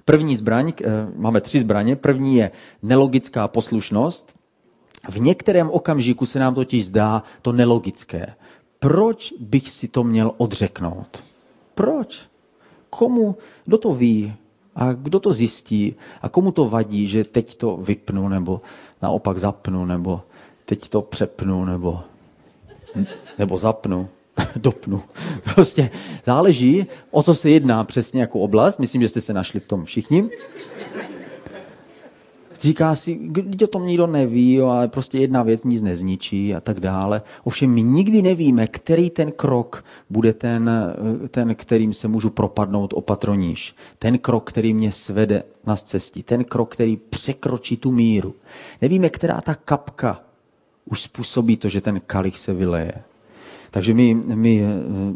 První 0.05 0.37
zbraň, 0.37 0.73
eh, 0.83 1.07
máme 1.17 1.41
tři 1.41 1.61
zbraně. 1.61 1.97
První 1.97 2.37
je 2.37 2.51
nelogická 2.83 3.49
poslušnost. 3.49 4.39
V 5.09 5.21
některém 5.21 5.71
okamžiku 5.71 6.27
se 6.27 6.39
nám 6.39 6.55
totiž 6.55 6.87
zdá 6.87 7.23
to 7.43 7.53
nelogické. 7.53 8.35
Proč 8.79 9.35
bych 9.41 9.71
si 9.71 9.89
to 9.89 10.05
měl 10.05 10.33
odřeknout? 10.37 11.25
Proč? 11.75 12.21
Komu, 12.91 13.37
kdo 13.65 13.79
to 13.79 13.93
ví? 13.93 14.35
A 14.75 14.93
kdo 14.93 15.21
to 15.21 15.33
zjistí? 15.33 15.95
A 16.23 16.29
komu 16.29 16.53
to 16.53 16.69
vadí, 16.69 17.09
že 17.09 17.25
teď 17.25 17.57
to 17.57 17.77
vypnu, 17.77 18.29
nebo 18.29 18.61
naopak 19.03 19.39
zapnu, 19.39 19.85
nebo 19.85 20.23
teď 20.65 20.89
to 20.89 21.03
přepnu, 21.03 21.65
nebo, 21.65 22.01
nebo 23.39 23.59
zapnu, 23.59 24.09
dopnu. 24.57 25.03
Prostě 25.55 25.91
záleží, 26.25 26.87
o 27.11 27.23
co 27.23 27.35
se 27.35 27.51
jedná 27.51 27.85
přesně 27.85 28.21
jako 28.21 28.41
oblast. 28.41 28.79
Myslím, 28.79 29.03
že 29.03 29.09
jste 29.09 29.21
se 29.21 29.33
našli 29.33 29.61
v 29.61 29.67
tom 29.67 29.85
všichni 29.85 30.31
říká 32.61 32.94
si, 32.94 33.14
když 33.14 33.62
o 33.62 33.66
tom 33.66 33.87
nikdo 33.87 34.07
neví, 34.07 34.55
jo, 34.55 34.66
ale 34.66 34.88
prostě 34.88 35.18
jedna 35.18 35.42
věc 35.42 35.64
nic 35.64 35.83
nezničí 35.83 36.55
a 36.55 36.61
tak 36.61 36.81
dále. 36.81 37.23
Ovšem 37.44 37.70
my 37.70 37.83
nikdy 37.83 38.23
nevíme, 38.23 38.66
který 38.66 39.11
ten 39.11 39.33
krok 39.33 39.85
bude 40.11 40.33
ten, 40.33 40.70
ten 41.31 41.55
kterým 41.55 41.92
se 41.92 42.09
můžu 42.09 42.31
propadnout 42.31 42.92
opatroníž. 42.92 43.77
Ten 43.99 44.18
krok, 44.18 44.49
který 44.49 44.75
mě 44.75 44.92
svede 44.92 45.42
na 45.66 45.77
cestě. 45.77 46.23
Ten 46.23 46.44
krok, 46.44 46.73
který 46.73 46.96
překročí 46.96 47.77
tu 47.77 47.90
míru. 47.90 48.35
Nevíme, 48.83 49.09
která 49.11 49.40
ta 49.40 49.55
kapka 49.55 50.20
už 50.85 51.03
způsobí 51.03 51.57
to, 51.57 51.68
že 51.68 51.81
ten 51.81 52.01
kalich 52.07 52.38
se 52.38 52.53
vyleje. 52.53 52.92
Takže 53.70 53.94
my, 53.94 54.14
my 54.14 54.62
eh, 54.62 54.66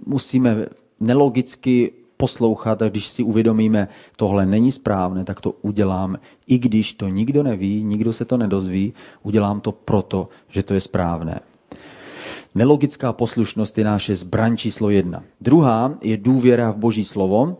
musíme 0.06 0.66
nelogicky 1.00 1.92
poslouchat 2.24 2.82
a 2.82 2.88
když 2.88 3.06
si 3.08 3.22
uvědomíme, 3.22 3.88
tohle 4.16 4.46
není 4.46 4.72
správné, 4.72 5.24
tak 5.24 5.40
to 5.40 5.52
udělám, 5.62 6.16
i 6.46 6.58
když 6.58 6.94
to 6.94 7.08
nikdo 7.08 7.42
neví, 7.42 7.84
nikdo 7.84 8.12
se 8.12 8.24
to 8.24 8.36
nedozví, 8.36 8.92
udělám 9.22 9.60
to 9.60 9.72
proto, 9.72 10.28
že 10.48 10.62
to 10.62 10.74
je 10.74 10.80
správné. 10.80 11.40
Nelogická 12.54 13.12
poslušnost 13.12 13.78
je 13.78 13.84
naše 13.84 14.16
zbraň 14.16 14.56
číslo 14.56 14.90
jedna. 14.90 15.20
Druhá 15.40 16.00
je 16.00 16.16
důvěra 16.16 16.70
v 16.70 16.76
Boží 16.76 17.04
slovo. 17.04 17.56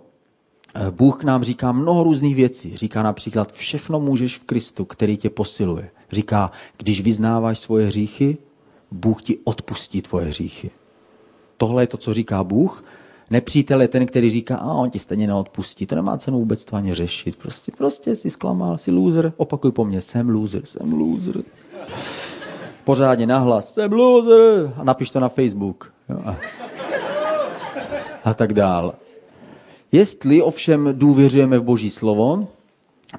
Bůh 0.90 1.20
k 1.20 1.24
nám 1.24 1.44
říká 1.44 1.72
mnoho 1.72 2.04
různých 2.04 2.36
věcí. 2.36 2.76
Říká 2.76 3.02
například, 3.02 3.52
všechno 3.52 4.00
můžeš 4.00 4.38
v 4.38 4.44
Kristu, 4.44 4.84
který 4.84 5.16
tě 5.16 5.30
posiluje. 5.30 5.90
Říká, 6.12 6.52
když 6.76 7.00
vyznáváš 7.00 7.58
svoje 7.58 7.86
hříchy, 7.86 8.38
Bůh 8.90 9.22
ti 9.22 9.38
odpustí 9.44 10.02
tvoje 10.02 10.26
hříchy. 10.26 10.70
Tohle 11.56 11.82
je 11.82 11.86
to, 11.86 11.96
co 11.96 12.14
říká 12.14 12.44
Bůh 12.44 12.84
Nepřítel 13.30 13.82
je 13.82 13.88
ten, 13.88 14.06
který 14.06 14.30
říká, 14.30 14.56
a 14.56 14.72
on 14.72 14.90
ti 14.90 14.98
stejně 14.98 15.26
neodpustí, 15.26 15.86
to 15.86 15.94
nemá 15.94 16.18
cenu 16.18 16.38
vůbec 16.38 16.64
to 16.64 16.76
ani 16.76 16.94
řešit. 16.94 17.36
Prostě, 17.36 17.72
prostě 17.78 18.16
jsi 18.16 18.30
zklamal, 18.30 18.78
jsi 18.78 18.90
loser, 18.90 19.32
opakuj 19.36 19.72
po 19.72 19.84
mně, 19.84 20.00
jsem 20.00 20.28
loser, 20.28 20.66
jsem 20.66 20.92
loser. 20.92 21.42
Pořádně 22.84 23.26
nahlas, 23.26 23.74
jsem 23.74 23.92
loser 23.92 24.72
a 24.76 24.84
napiš 24.84 25.10
to 25.10 25.20
na 25.20 25.28
Facebook. 25.28 25.92
Jo, 26.08 26.20
a, 26.24 26.36
a 28.24 28.34
tak 28.34 28.52
dál. 28.52 28.94
Jestli 29.92 30.42
ovšem 30.42 30.88
důvěřujeme 30.92 31.58
v 31.58 31.62
Boží 31.62 31.90
slovo, 31.90 32.48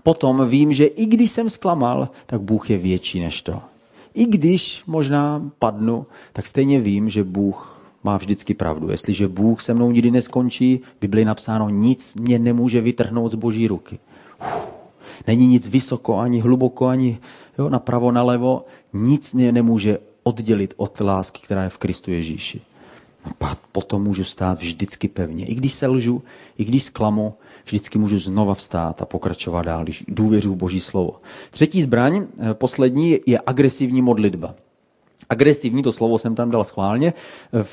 potom 0.04 0.50
vím, 0.50 0.74
že 0.74 0.86
i 0.86 1.06
když 1.06 1.32
jsem 1.32 1.50
zklamal, 1.50 2.10
tak 2.26 2.41
Bůh 2.41 2.70
je 2.70 2.78
větší 2.78 3.20
než 3.20 3.41
to. 3.41 3.62
I 4.13 4.26
když 4.26 4.84
možná 4.88 5.52
padnu, 5.60 6.06
tak 6.34 6.48
stejně 6.48 6.80
vím, 6.80 7.10
že 7.10 7.24
Bůh 7.24 7.75
má 8.06 8.18
vždycky 8.18 8.54
pravdu. 8.54 8.89
Jestliže 8.89 9.28
Bůh 9.28 9.62
se 9.62 9.74
mnou 9.74 9.91
nikdy 9.91 10.12
neskončí, 10.12 10.80
Bibli 11.02 11.26
napsáno, 11.26 11.70
nic 11.70 12.15
mě 12.15 12.39
nemůže 12.39 12.82
vytrhnout 12.82 13.32
z 13.32 13.36
boží 13.36 13.68
ruky. 13.68 14.00
Uf. 14.41 14.76
Není 15.28 15.48
nic 15.48 15.68
vysoko, 15.68 16.18
ani 16.18 16.39
hluboko, 16.39 16.88
ani 16.88 17.18
jo, 17.60 17.70
napravo, 17.70 18.12
nalevo. 18.12 18.65
Nic 18.94 19.34
mě 19.34 19.52
nemůže 19.52 19.98
oddělit 20.24 20.74
od 20.78 21.00
lásky, 21.00 21.41
která 21.44 21.63
je 21.63 21.70
v 21.70 21.78
Kristu 21.78 22.12
Ježíši. 22.12 22.62
A 23.41 23.56
potom 23.72 24.04
můžu 24.04 24.24
stát 24.24 24.62
vždycky 24.62 25.08
pevně. 25.08 25.46
I 25.46 25.56
když 25.56 25.74
se 25.74 25.88
lžu, 25.88 26.24
i 26.58 26.65
když 26.65 26.84
zklamu, 26.84 27.34
vždycky 27.65 27.98
můžu 27.98 28.20
znova 28.20 28.54
vstát 28.54 29.02
a 29.02 29.06
pokračovat 29.06 29.65
dál, 29.65 29.84
když 29.84 30.04
důvěřuji 30.08 30.56
Boží 30.56 30.80
slovo. 30.80 31.22
Třetí 31.50 31.82
zbraň, 31.82 32.28
eh, 32.39 32.54
poslední, 32.54 33.20
je 33.26 33.41
agresivní 33.46 34.02
modlitba. 34.02 34.56
Agresivní, 35.30 35.84
to 35.84 35.92
slovo 35.92 36.18
jsem 36.18 36.36
tam 36.36 36.52
dal 36.52 36.64
schválně. 36.64 37.14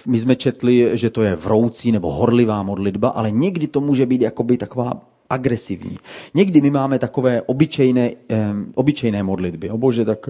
My 0.06 0.18
jsme 0.18 0.36
četli, 0.36 0.90
že 0.94 1.10
to 1.10 1.22
je 1.22 1.36
vroucí 1.36 1.92
nebo 1.92 2.12
horlivá 2.12 2.62
modlitba, 2.62 3.08
ale 3.08 3.30
někdy 3.30 3.66
to 3.66 3.80
může 3.80 4.06
být 4.06 4.20
jakoby 4.20 4.56
taková 4.56 5.00
agresivní. 5.30 5.98
Někdy 6.34 6.60
my 6.60 6.70
máme 6.70 6.98
takové 6.98 7.42
obyčejné, 7.42 8.10
eh, 8.30 8.52
obyčejné 8.74 9.22
modlitby. 9.22 9.70
O 9.70 9.78
bože, 9.78 10.04
tak 10.04 10.28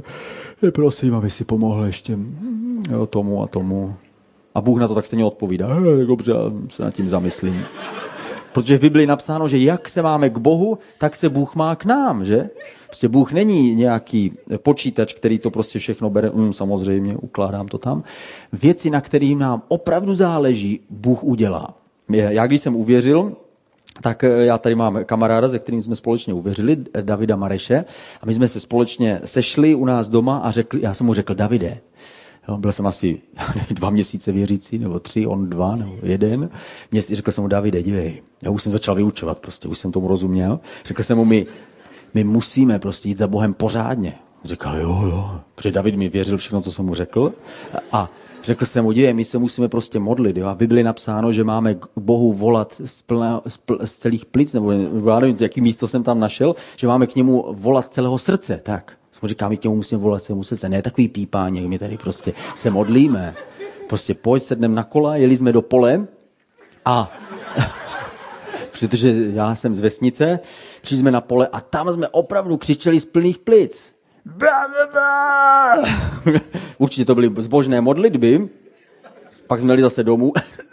prosím, 0.70 1.14
aby 1.14 1.30
si 1.30 1.44
pomohl 1.44 1.84
ještě 1.84 2.18
jo, 2.90 3.06
tomu 3.06 3.42
a 3.42 3.46
tomu. 3.46 3.94
A 4.54 4.60
Bůh 4.60 4.80
na 4.80 4.88
to 4.88 4.94
tak 4.94 5.06
stejně 5.06 5.24
odpovídá. 5.24 5.80
Dobře, 6.06 6.32
se 6.68 6.82
nad 6.82 6.94
tím 6.94 7.08
zamyslím. 7.08 7.64
Protože 8.52 8.78
v 8.78 8.80
Biblii 8.80 9.02
je 9.02 9.08
napsáno, 9.08 9.48
že 9.48 9.58
jak 9.58 9.88
se 9.88 10.02
máme 10.02 10.30
k 10.30 10.38
Bohu, 10.38 10.78
tak 10.98 11.16
se 11.16 11.28
Bůh 11.28 11.54
má 11.54 11.76
k 11.76 11.84
nám, 11.84 12.24
že? 12.24 12.50
Prostě 12.86 13.08
Bůh 13.08 13.32
není 13.32 13.74
nějaký 13.74 14.32
počítač, 14.56 15.14
který 15.14 15.38
to 15.38 15.50
prostě 15.50 15.78
všechno 15.78 16.10
bere, 16.10 16.30
mm, 16.30 16.52
samozřejmě, 16.52 17.16
ukládám 17.16 17.68
to 17.68 17.78
tam. 17.78 18.04
Věci, 18.52 18.90
na 18.90 19.00
kterým 19.00 19.38
nám 19.38 19.62
opravdu 19.68 20.14
záleží, 20.14 20.80
Bůh 20.90 21.24
udělá. 21.24 21.74
Já 22.08 22.46
když 22.46 22.60
jsem 22.60 22.76
uvěřil, 22.76 23.32
tak 24.00 24.24
eh, 24.24 24.28
já 24.28 24.58
tady 24.58 24.74
mám 24.74 25.04
kamaráda, 25.04 25.48
se 25.48 25.58
kterým 25.58 25.80
jsme 25.80 25.96
společně 25.96 26.34
uvěřili, 26.34 26.76
Davida 27.00 27.36
Mareše, 27.36 27.84
a 28.20 28.26
my 28.26 28.34
jsme 28.34 28.48
se 28.48 28.60
společně 28.60 29.20
sešli 29.24 29.74
u 29.74 29.84
nás 29.84 30.08
doma 30.08 30.38
a 30.38 30.50
řekli, 30.50 30.80
já 30.82 30.94
jsem 30.94 31.06
mu 31.06 31.14
řekl, 31.14 31.34
Davide, 31.34 31.80
Jo, 32.48 32.56
byl 32.56 32.72
jsem 32.72 32.86
asi 32.86 33.20
dva 33.70 33.90
měsíce 33.90 34.32
věřící, 34.32 34.78
nebo 34.78 35.00
tři, 35.00 35.26
on 35.26 35.50
dva, 35.50 35.76
nebo 35.76 35.96
jeden. 36.02 36.50
Měsíc, 36.90 37.16
řekl 37.16 37.30
jsem 37.30 37.44
mu, 37.44 37.48
Davide, 37.48 37.82
dívej, 37.82 38.22
já 38.42 38.50
už 38.50 38.62
jsem 38.62 38.72
začal 38.72 38.94
vyučovat, 38.94 39.38
prostě 39.38 39.68
už 39.68 39.78
jsem 39.78 39.92
tomu 39.92 40.08
rozuměl. 40.08 40.60
Řekl 40.84 41.02
jsem 41.02 41.18
mu, 41.18 41.24
my, 41.24 41.46
my 42.14 42.24
musíme 42.24 42.78
prostě 42.78 43.08
jít 43.08 43.18
za 43.18 43.28
Bohem 43.28 43.54
pořádně. 43.54 44.14
Říkal, 44.44 44.76
jo, 44.76 45.02
jo, 45.06 45.40
protože 45.54 45.72
David 45.72 45.96
mi 45.96 46.08
věřil 46.08 46.38
všechno, 46.38 46.60
co 46.60 46.70
jsem 46.72 46.84
mu 46.84 46.94
řekl. 46.94 47.32
A 47.92 48.10
řekl 48.42 48.64
jsem 48.64 48.84
mu, 48.84 48.92
dívej, 48.92 49.14
my 49.14 49.24
se 49.24 49.38
musíme 49.38 49.68
prostě 49.68 49.98
modlit. 49.98 50.36
Jo? 50.36 50.46
A 50.46 50.54
v 50.54 50.56
Bibli 50.56 50.82
napsáno, 50.82 51.32
že 51.32 51.44
máme 51.44 51.74
k 51.74 51.86
Bohu 51.96 52.32
volat 52.32 52.80
z, 52.84 53.02
plné, 53.02 53.40
z, 53.48 53.56
pl, 53.56 53.78
z 53.84 53.92
celých 53.98 54.26
plic, 54.26 54.52
nebo 54.52 54.72
já 55.10 55.18
nevím, 55.18 55.36
jaký 55.40 55.60
místo 55.60 55.88
jsem 55.88 56.02
tam 56.02 56.20
našel, 56.20 56.54
že 56.76 56.86
máme 56.86 57.06
k 57.06 57.14
němu 57.14 57.44
volat 57.52 57.86
z 57.86 57.88
celého 57.88 58.18
srdce. 58.18 58.60
Tak, 58.62 58.96
jsem 59.22 59.28
říká, 59.28 59.48
my 59.48 59.58
němu 59.64 59.76
musíme 59.76 60.00
volat 60.00 60.22
celému 60.22 60.42
srdce. 60.42 60.68
Ne 60.68 60.82
takový 60.82 61.08
pípání, 61.08 61.68
my 61.68 61.78
tady 61.78 61.96
prostě 61.96 62.32
se 62.54 62.70
modlíme. 62.70 63.34
Prostě 63.88 64.14
pojď, 64.14 64.42
sedneme 64.42 64.74
na 64.74 64.84
kola, 64.84 65.16
jeli 65.16 65.36
jsme 65.36 65.52
do 65.52 65.62
pole 65.62 66.06
a 66.84 67.12
protože 68.80 69.14
já 69.32 69.54
jsem 69.54 69.74
z 69.74 69.80
vesnice, 69.80 70.40
přišli 70.82 70.96
jsme 70.98 71.10
na 71.10 71.20
pole 71.20 71.48
a 71.52 71.60
tam 71.60 71.92
jsme 71.92 72.08
opravdu 72.08 72.56
křičeli 72.56 73.00
z 73.00 73.06
plných 73.06 73.38
plic. 73.38 73.92
Určitě 76.78 77.04
to 77.04 77.14
byly 77.14 77.30
zbožné 77.36 77.80
modlitby. 77.80 78.48
Pak 79.46 79.60
jsme 79.60 79.72
jeli 79.72 79.82
zase 79.82 80.04
domů. 80.04 80.32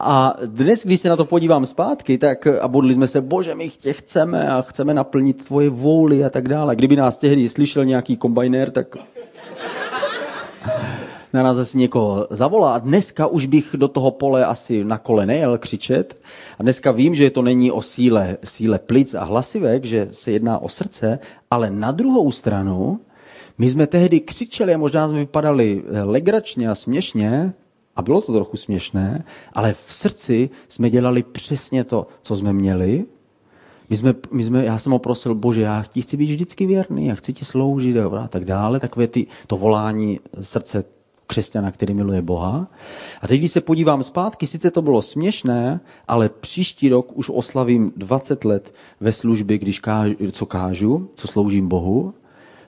A 0.00 0.34
dnes, 0.46 0.84
když 0.84 1.00
se 1.00 1.08
na 1.08 1.16
to 1.16 1.24
podívám 1.24 1.66
zpátky, 1.66 2.18
tak 2.18 2.46
a 2.46 2.66
modlili 2.66 2.94
jsme 2.94 3.06
se, 3.06 3.20
bože, 3.20 3.54
my 3.54 3.68
tě 3.68 3.92
chceme 3.92 4.48
a 4.48 4.62
chceme 4.62 4.94
naplnit 4.94 5.44
tvoje 5.44 5.70
vůli 5.70 6.24
a 6.24 6.30
tak 6.30 6.48
dále. 6.48 6.76
Kdyby 6.76 6.96
nás 6.96 7.16
tehdy 7.16 7.48
slyšel 7.48 7.84
nějaký 7.84 8.16
kombajnér, 8.16 8.70
tak 8.70 8.96
na 11.32 11.42
nás 11.42 11.58
asi 11.58 11.78
někoho 11.78 12.26
zavolá. 12.30 12.74
A 12.74 12.78
dneska 12.78 13.26
už 13.26 13.46
bych 13.46 13.74
do 13.78 13.88
toho 13.88 14.10
pole 14.10 14.44
asi 14.44 14.84
na 14.84 14.98
kole 14.98 15.26
nejel 15.26 15.58
křičet. 15.58 16.20
A 16.58 16.62
dneska 16.62 16.90
vím, 16.92 17.14
že 17.14 17.30
to 17.30 17.42
není 17.42 17.70
o 17.70 17.82
síle, 17.82 18.36
síle 18.44 18.78
plic 18.78 19.14
a 19.14 19.24
hlasivek, 19.24 19.84
že 19.84 20.08
se 20.10 20.30
jedná 20.30 20.58
o 20.58 20.68
srdce, 20.68 21.18
ale 21.50 21.70
na 21.70 21.92
druhou 21.92 22.32
stranu, 22.32 23.00
my 23.58 23.70
jsme 23.70 23.86
tehdy 23.86 24.20
křičeli 24.20 24.74
a 24.74 24.78
možná 24.78 25.08
jsme 25.08 25.18
vypadali 25.18 25.82
legračně 26.04 26.68
a 26.68 26.74
směšně, 26.74 27.52
a 27.96 28.02
bylo 28.02 28.20
to 28.20 28.32
trochu 28.32 28.56
směšné, 28.56 29.24
ale 29.52 29.74
v 29.86 29.92
srdci 29.92 30.50
jsme 30.68 30.90
dělali 30.90 31.22
přesně 31.22 31.84
to, 31.84 32.06
co 32.22 32.36
jsme 32.36 32.52
měli. 32.52 33.04
My 33.90 33.96
jsme, 33.96 34.14
my 34.30 34.44
jsme, 34.44 34.64
já 34.64 34.78
jsem 34.78 34.92
ho 34.92 34.98
prosil, 34.98 35.34
bože, 35.34 35.60
já 35.60 35.84
ti 35.88 36.02
chci 36.02 36.16
být 36.16 36.26
vždycky 36.26 36.66
věrný, 36.66 37.06
já 37.06 37.14
chci 37.14 37.32
ti 37.32 37.44
sloužit 37.44 37.96
a 37.96 38.28
tak 38.28 38.44
dále. 38.44 38.80
Takové 38.80 39.06
ty, 39.06 39.26
to 39.46 39.56
volání 39.56 40.20
srdce 40.40 40.84
křesťana, 41.26 41.70
který 41.70 41.94
miluje 41.94 42.22
Boha. 42.22 42.66
A 43.20 43.28
teď, 43.28 43.38
když 43.38 43.52
se 43.52 43.60
podívám 43.60 44.02
zpátky, 44.02 44.46
sice 44.46 44.70
to 44.70 44.82
bylo 44.82 45.02
směšné, 45.02 45.80
ale 46.08 46.28
příští 46.28 46.88
rok 46.88 47.12
už 47.18 47.30
oslavím 47.34 47.92
20 47.96 48.44
let 48.44 48.74
ve 49.00 49.12
službě, 49.12 49.58
když 49.58 49.78
kážu, 49.78 50.14
co 50.32 50.46
kážu, 50.46 51.10
co 51.14 51.28
sloužím 51.28 51.68
Bohu. 51.68 52.14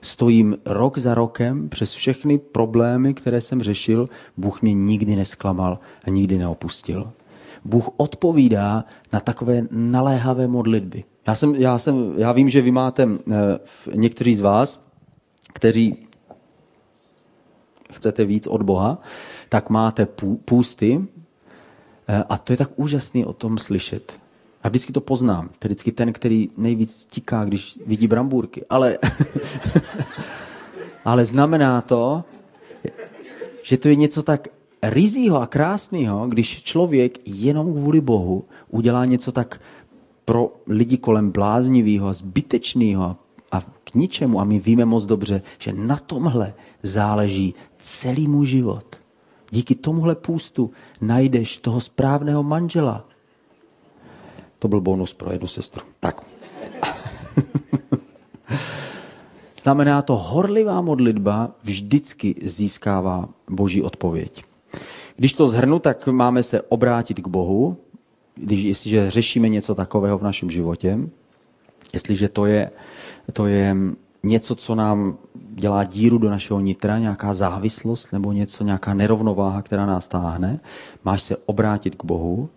Stojím 0.01 0.57
rok 0.65 0.97
za 0.97 1.15
rokem 1.15 1.69
přes 1.69 1.93
všechny 1.93 2.37
problémy, 2.37 3.13
které 3.13 3.41
jsem 3.41 3.63
řešil. 3.63 4.09
Bůh 4.37 4.61
mě 4.61 4.73
nikdy 4.73 5.15
nesklamal 5.15 5.79
a 6.03 6.09
nikdy 6.09 6.37
neopustil. 6.37 7.11
Bůh 7.65 7.89
odpovídá 7.97 8.85
na 9.13 9.19
takové 9.19 9.61
naléhavé 9.71 10.47
modlitby. 10.47 11.03
Já, 11.27 11.35
jsem, 11.35 11.55
já, 11.55 11.77
jsem, 11.77 12.13
já 12.17 12.31
vím, 12.31 12.49
že 12.49 12.61
vy 12.61 12.71
máte, 12.71 13.07
eh, 13.31 13.59
někteří 13.93 14.35
z 14.35 14.41
vás, 14.41 14.81
kteří 15.53 16.07
chcete 17.93 18.25
víc 18.25 18.47
od 18.47 18.61
Boha, 18.61 19.01
tak 19.49 19.69
máte 19.69 20.07
půsty 20.45 21.07
eh, 22.07 22.23
a 22.29 22.37
to 22.37 22.53
je 22.53 22.57
tak 22.57 22.69
úžasný 22.75 23.25
o 23.25 23.33
tom 23.33 23.57
slyšet. 23.57 24.19
A 24.67 24.69
vždycky 24.69 24.93
to 24.93 25.01
poznám. 25.01 25.49
To 25.59 25.65
je 25.65 25.69
vždycky 25.69 25.91
ten, 25.91 26.13
který 26.13 26.49
nejvíc 26.57 27.07
tiká, 27.09 27.45
když 27.45 27.79
vidí 27.85 28.07
brambůrky. 28.07 28.65
Ale, 28.69 28.97
ale 31.05 31.25
znamená 31.25 31.81
to, 31.81 32.23
že 33.63 33.77
to 33.77 33.87
je 33.87 33.95
něco 33.95 34.23
tak 34.23 34.47
rizího 34.83 35.41
a 35.41 35.47
krásného, 35.47 36.27
když 36.27 36.63
člověk 36.63 37.17
jenom 37.25 37.73
kvůli 37.73 38.01
Bohu 38.01 38.45
udělá 38.69 39.05
něco 39.05 39.31
tak 39.31 39.61
pro 40.25 40.51
lidi 40.67 40.97
kolem 40.97 41.31
bláznivého 41.31 42.13
zbytečného 42.13 43.15
a 43.51 43.61
k 43.83 43.95
ničemu. 43.95 44.39
A 44.39 44.43
my 44.43 44.59
víme 44.59 44.85
moc 44.85 45.05
dobře, 45.05 45.41
že 45.57 45.73
na 45.73 45.95
tomhle 45.95 46.53
záleží 46.83 47.55
celý 47.79 48.27
můj 48.27 48.45
život. 48.45 48.95
Díky 49.49 49.75
tomuhle 49.75 50.15
půstu 50.15 50.71
najdeš 51.01 51.57
toho 51.57 51.81
správného 51.81 52.43
manžela. 52.43 53.07
To 54.59 54.67
byl 54.67 54.81
bonus 54.81 55.13
pro 55.13 55.31
jednu 55.31 55.47
sestru. 55.47 55.83
Tak. 55.99 56.25
Znamená 59.61 60.01
to, 60.01 60.15
horlivá 60.15 60.81
modlitba 60.81 61.51
vždycky 61.63 62.35
získává 62.43 63.29
boží 63.49 63.81
odpověď. 63.81 64.43
Když 65.17 65.33
to 65.33 65.49
zhrnu, 65.49 65.79
tak 65.79 66.07
máme 66.07 66.43
se 66.43 66.61
obrátit 66.61 67.19
k 67.19 67.27
Bohu, 67.27 67.77
když, 68.35 68.63
jestliže 68.63 69.11
řešíme 69.11 69.49
něco 69.49 69.75
takového 69.75 70.17
v 70.17 70.23
našem 70.23 70.49
životě, 70.49 70.99
jestliže 71.93 72.29
to 72.29 72.45
je, 72.45 72.71
to 73.33 73.47
je 73.47 73.75
něco, 74.23 74.55
co 74.55 74.75
nám 74.75 75.17
dělá 75.33 75.83
díru 75.83 76.17
do 76.17 76.29
našeho 76.29 76.59
nitra, 76.59 76.99
nějaká 76.99 77.33
závislost 77.33 78.11
nebo 78.11 78.31
něco, 78.31 78.63
nějaká 78.63 78.93
nerovnováha, 78.93 79.61
která 79.61 79.85
nás 79.85 80.07
táhne, 80.07 80.59
máš 81.03 81.21
se 81.21 81.37
obrátit 81.45 81.95
k 81.95 82.05
Bohu, 82.05 82.49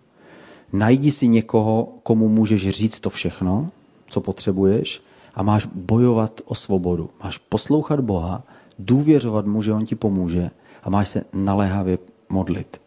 najdi 0.73 1.11
si 1.11 1.27
někoho, 1.27 1.93
komu 2.03 2.29
můžeš 2.29 2.69
říct 2.69 2.99
to 2.99 3.09
všechno, 3.09 3.69
co 4.07 4.21
potřebuješ 4.21 5.01
a 5.35 5.43
máš 5.43 5.65
bojovat 5.65 6.41
o 6.45 6.55
svobodu. 6.55 7.09
Máš 7.23 7.37
poslouchat 7.37 7.99
Boha, 7.99 8.43
důvěřovat 8.79 9.45
mu, 9.45 9.61
že 9.61 9.73
on 9.73 9.85
ti 9.85 9.95
pomůže 9.95 10.51
a 10.83 10.89
máš 10.89 11.09
se 11.09 11.23
naléhavě 11.33 11.97
modlit. 12.29 12.81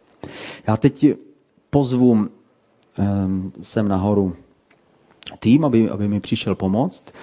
Já 0.67 0.77
teď 0.77 1.05
pozvu 1.69 2.27
sem 3.61 3.87
nahoru 3.87 4.35
tým, 5.39 5.65
aby, 5.65 5.89
aby 5.89 6.07
mi 6.07 6.19
přišel 6.19 6.55
pomoct 6.55 7.13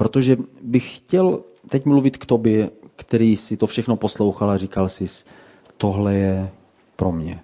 protože 0.00 0.36
bych 0.62 0.96
chtěl 0.96 1.40
teď 1.68 1.84
mluvit 1.84 2.16
k 2.16 2.26
tobě, 2.26 2.70
který 2.96 3.36
si 3.36 3.56
to 3.56 3.66
všechno 3.66 3.96
poslouchal 3.96 4.50
a 4.50 4.56
říkal 4.56 4.88
si, 4.88 5.04
tohle 5.76 6.14
je 6.14 6.50
pro 6.96 7.12
mě. 7.12 7.40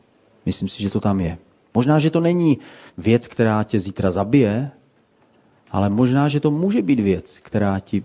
Myslím 0.47 0.69
si, 0.69 0.83
že 0.83 0.91
to 0.91 1.01
tam 1.01 1.21
je. 1.21 1.39
Možná, 1.77 1.99
že 1.99 2.11
to 2.11 2.21
není 2.21 2.59
věc, 2.99 3.29
která 3.29 3.63
tě 3.65 3.81
zítra 3.81 4.11
zabije, 4.11 4.71
ale 5.71 5.93
možná, 5.93 6.29
že 6.29 6.41
to 6.41 6.51
může 6.51 6.83
být 6.83 7.01
věc, 7.01 7.39
která 7.43 7.81
ti 7.81 8.03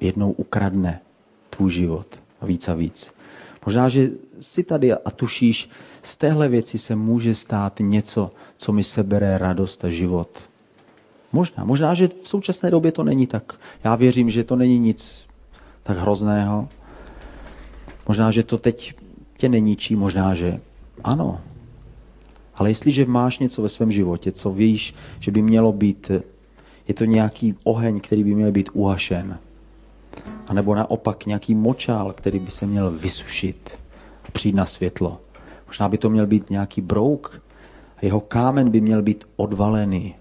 jednou 0.00 0.32
ukradne 0.32 1.00
tvůj 1.50 1.70
život 1.70 2.06
a 2.40 2.46
víc 2.46 2.68
a 2.68 2.74
víc. 2.74 3.14
Možná, 3.66 3.88
že 3.88 4.10
si 4.40 4.62
tady 4.62 4.92
a 4.92 5.10
tušíš, 5.10 5.70
z 6.02 6.16
téhle 6.16 6.48
věci 6.48 6.78
se 6.78 6.96
může 6.96 7.34
stát 7.34 7.78
něco, 7.80 8.30
co 8.56 8.72
mi 8.72 8.84
sebere 8.84 9.38
radost 9.38 9.84
a 9.84 9.90
život. 9.90 10.50
Možná. 11.32 11.64
Možná, 11.64 11.94
že 11.94 12.08
v 12.08 12.28
současné 12.28 12.70
době 12.70 12.92
to 12.92 13.04
není 13.04 13.26
tak. 13.26 13.54
Já 13.84 13.94
věřím, 13.94 14.30
že 14.30 14.44
to 14.44 14.56
není 14.56 14.78
nic 14.78 15.26
tak 15.82 15.98
hrozného. 15.98 16.68
Možná, 18.08 18.30
že 18.30 18.42
to 18.42 18.58
teď 18.58 18.94
tě 19.36 19.48
neničí, 19.48 19.96
možná, 19.96 20.34
že 20.34 20.60
ano. 21.04 21.40
Ale 22.60 22.70
jestliže 22.70 23.08
máš 23.08 23.38
něco 23.38 23.62
ve 23.62 23.68
svém 23.68 23.92
životě, 23.92 24.32
co 24.32 24.52
víš, 24.52 24.94
že 25.20 25.30
by 25.30 25.42
mělo 25.42 25.72
být, 25.72 26.10
je 26.88 26.94
to 26.94 27.04
nějaký 27.04 27.56
oheň, 27.64 28.00
který 28.00 28.24
by 28.24 28.34
měl 28.34 28.52
být 28.52 28.68
uhašen. 28.72 29.38
A 30.46 30.54
nebo 30.54 30.74
naopak 30.74 31.26
nějaký 31.26 31.54
močál, 31.54 32.12
který 32.12 32.38
by 32.38 32.50
se 32.50 32.66
měl 32.66 32.90
vysušit 32.90 33.70
a 34.24 34.30
přijít 34.30 34.54
na 34.54 34.66
světlo. 34.66 35.20
Možná 35.66 35.88
by 35.88 35.98
to 35.98 36.10
měl 36.10 36.26
být 36.26 36.50
nějaký 36.50 36.80
brouk, 36.80 37.42
a 37.96 37.98
jeho 38.02 38.20
kámen 38.20 38.70
by 38.70 38.80
měl 38.80 39.02
být 39.02 39.24
odvalený 39.36 40.14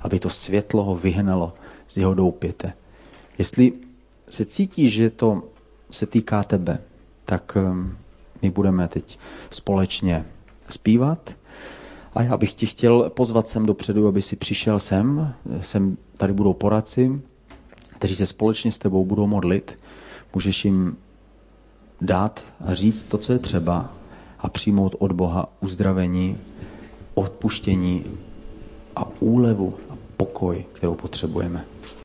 aby 0.00 0.18
to 0.18 0.30
světlo 0.30 0.84
ho 0.84 0.94
vyhnalo 0.94 1.52
z 1.88 1.96
jeho 1.96 2.14
doupěte. 2.14 2.72
Jestli 3.38 3.72
se 4.28 4.44
cítíš, 4.44 4.92
že 4.92 5.10
to 5.10 5.42
se 5.90 6.06
týká 6.06 6.42
tebe, 6.42 6.78
tak 7.24 7.56
um, 7.56 7.96
my 8.42 8.50
budeme 8.50 8.88
teď 8.88 9.18
společně 9.50 10.24
zpívat. 10.68 11.34
A 12.14 12.22
já 12.22 12.36
bych 12.36 12.54
ti 12.54 12.66
chtěl 12.66 13.10
pozvat 13.10 13.48
sem 13.48 13.66
dopředu, 13.66 14.08
aby 14.08 14.22
si 14.22 14.36
přišel 14.36 14.80
sem. 14.80 15.34
sem 15.62 15.96
tady 16.16 16.32
budou 16.32 16.52
poradci, 16.52 17.20
kteří 17.88 18.16
se 18.16 18.26
společně 18.26 18.72
s 18.72 18.78
tebou 18.78 19.04
budou 19.04 19.26
modlit. 19.26 19.78
Můžeš 20.34 20.64
jim 20.64 20.96
dát 22.00 22.44
a 22.66 22.74
říct 22.74 23.04
to, 23.04 23.18
co 23.18 23.32
je 23.32 23.38
třeba 23.38 23.92
a 24.38 24.48
přijmout 24.48 24.96
od 24.98 25.12
Boha 25.12 25.48
uzdravení 25.60 26.38
odpuštění 27.14 28.04
a 28.96 29.08
úlevu 29.20 29.74
a 29.90 29.94
pokoj, 30.16 30.64
kterou 30.72 30.94
potřebujeme. 30.94 31.64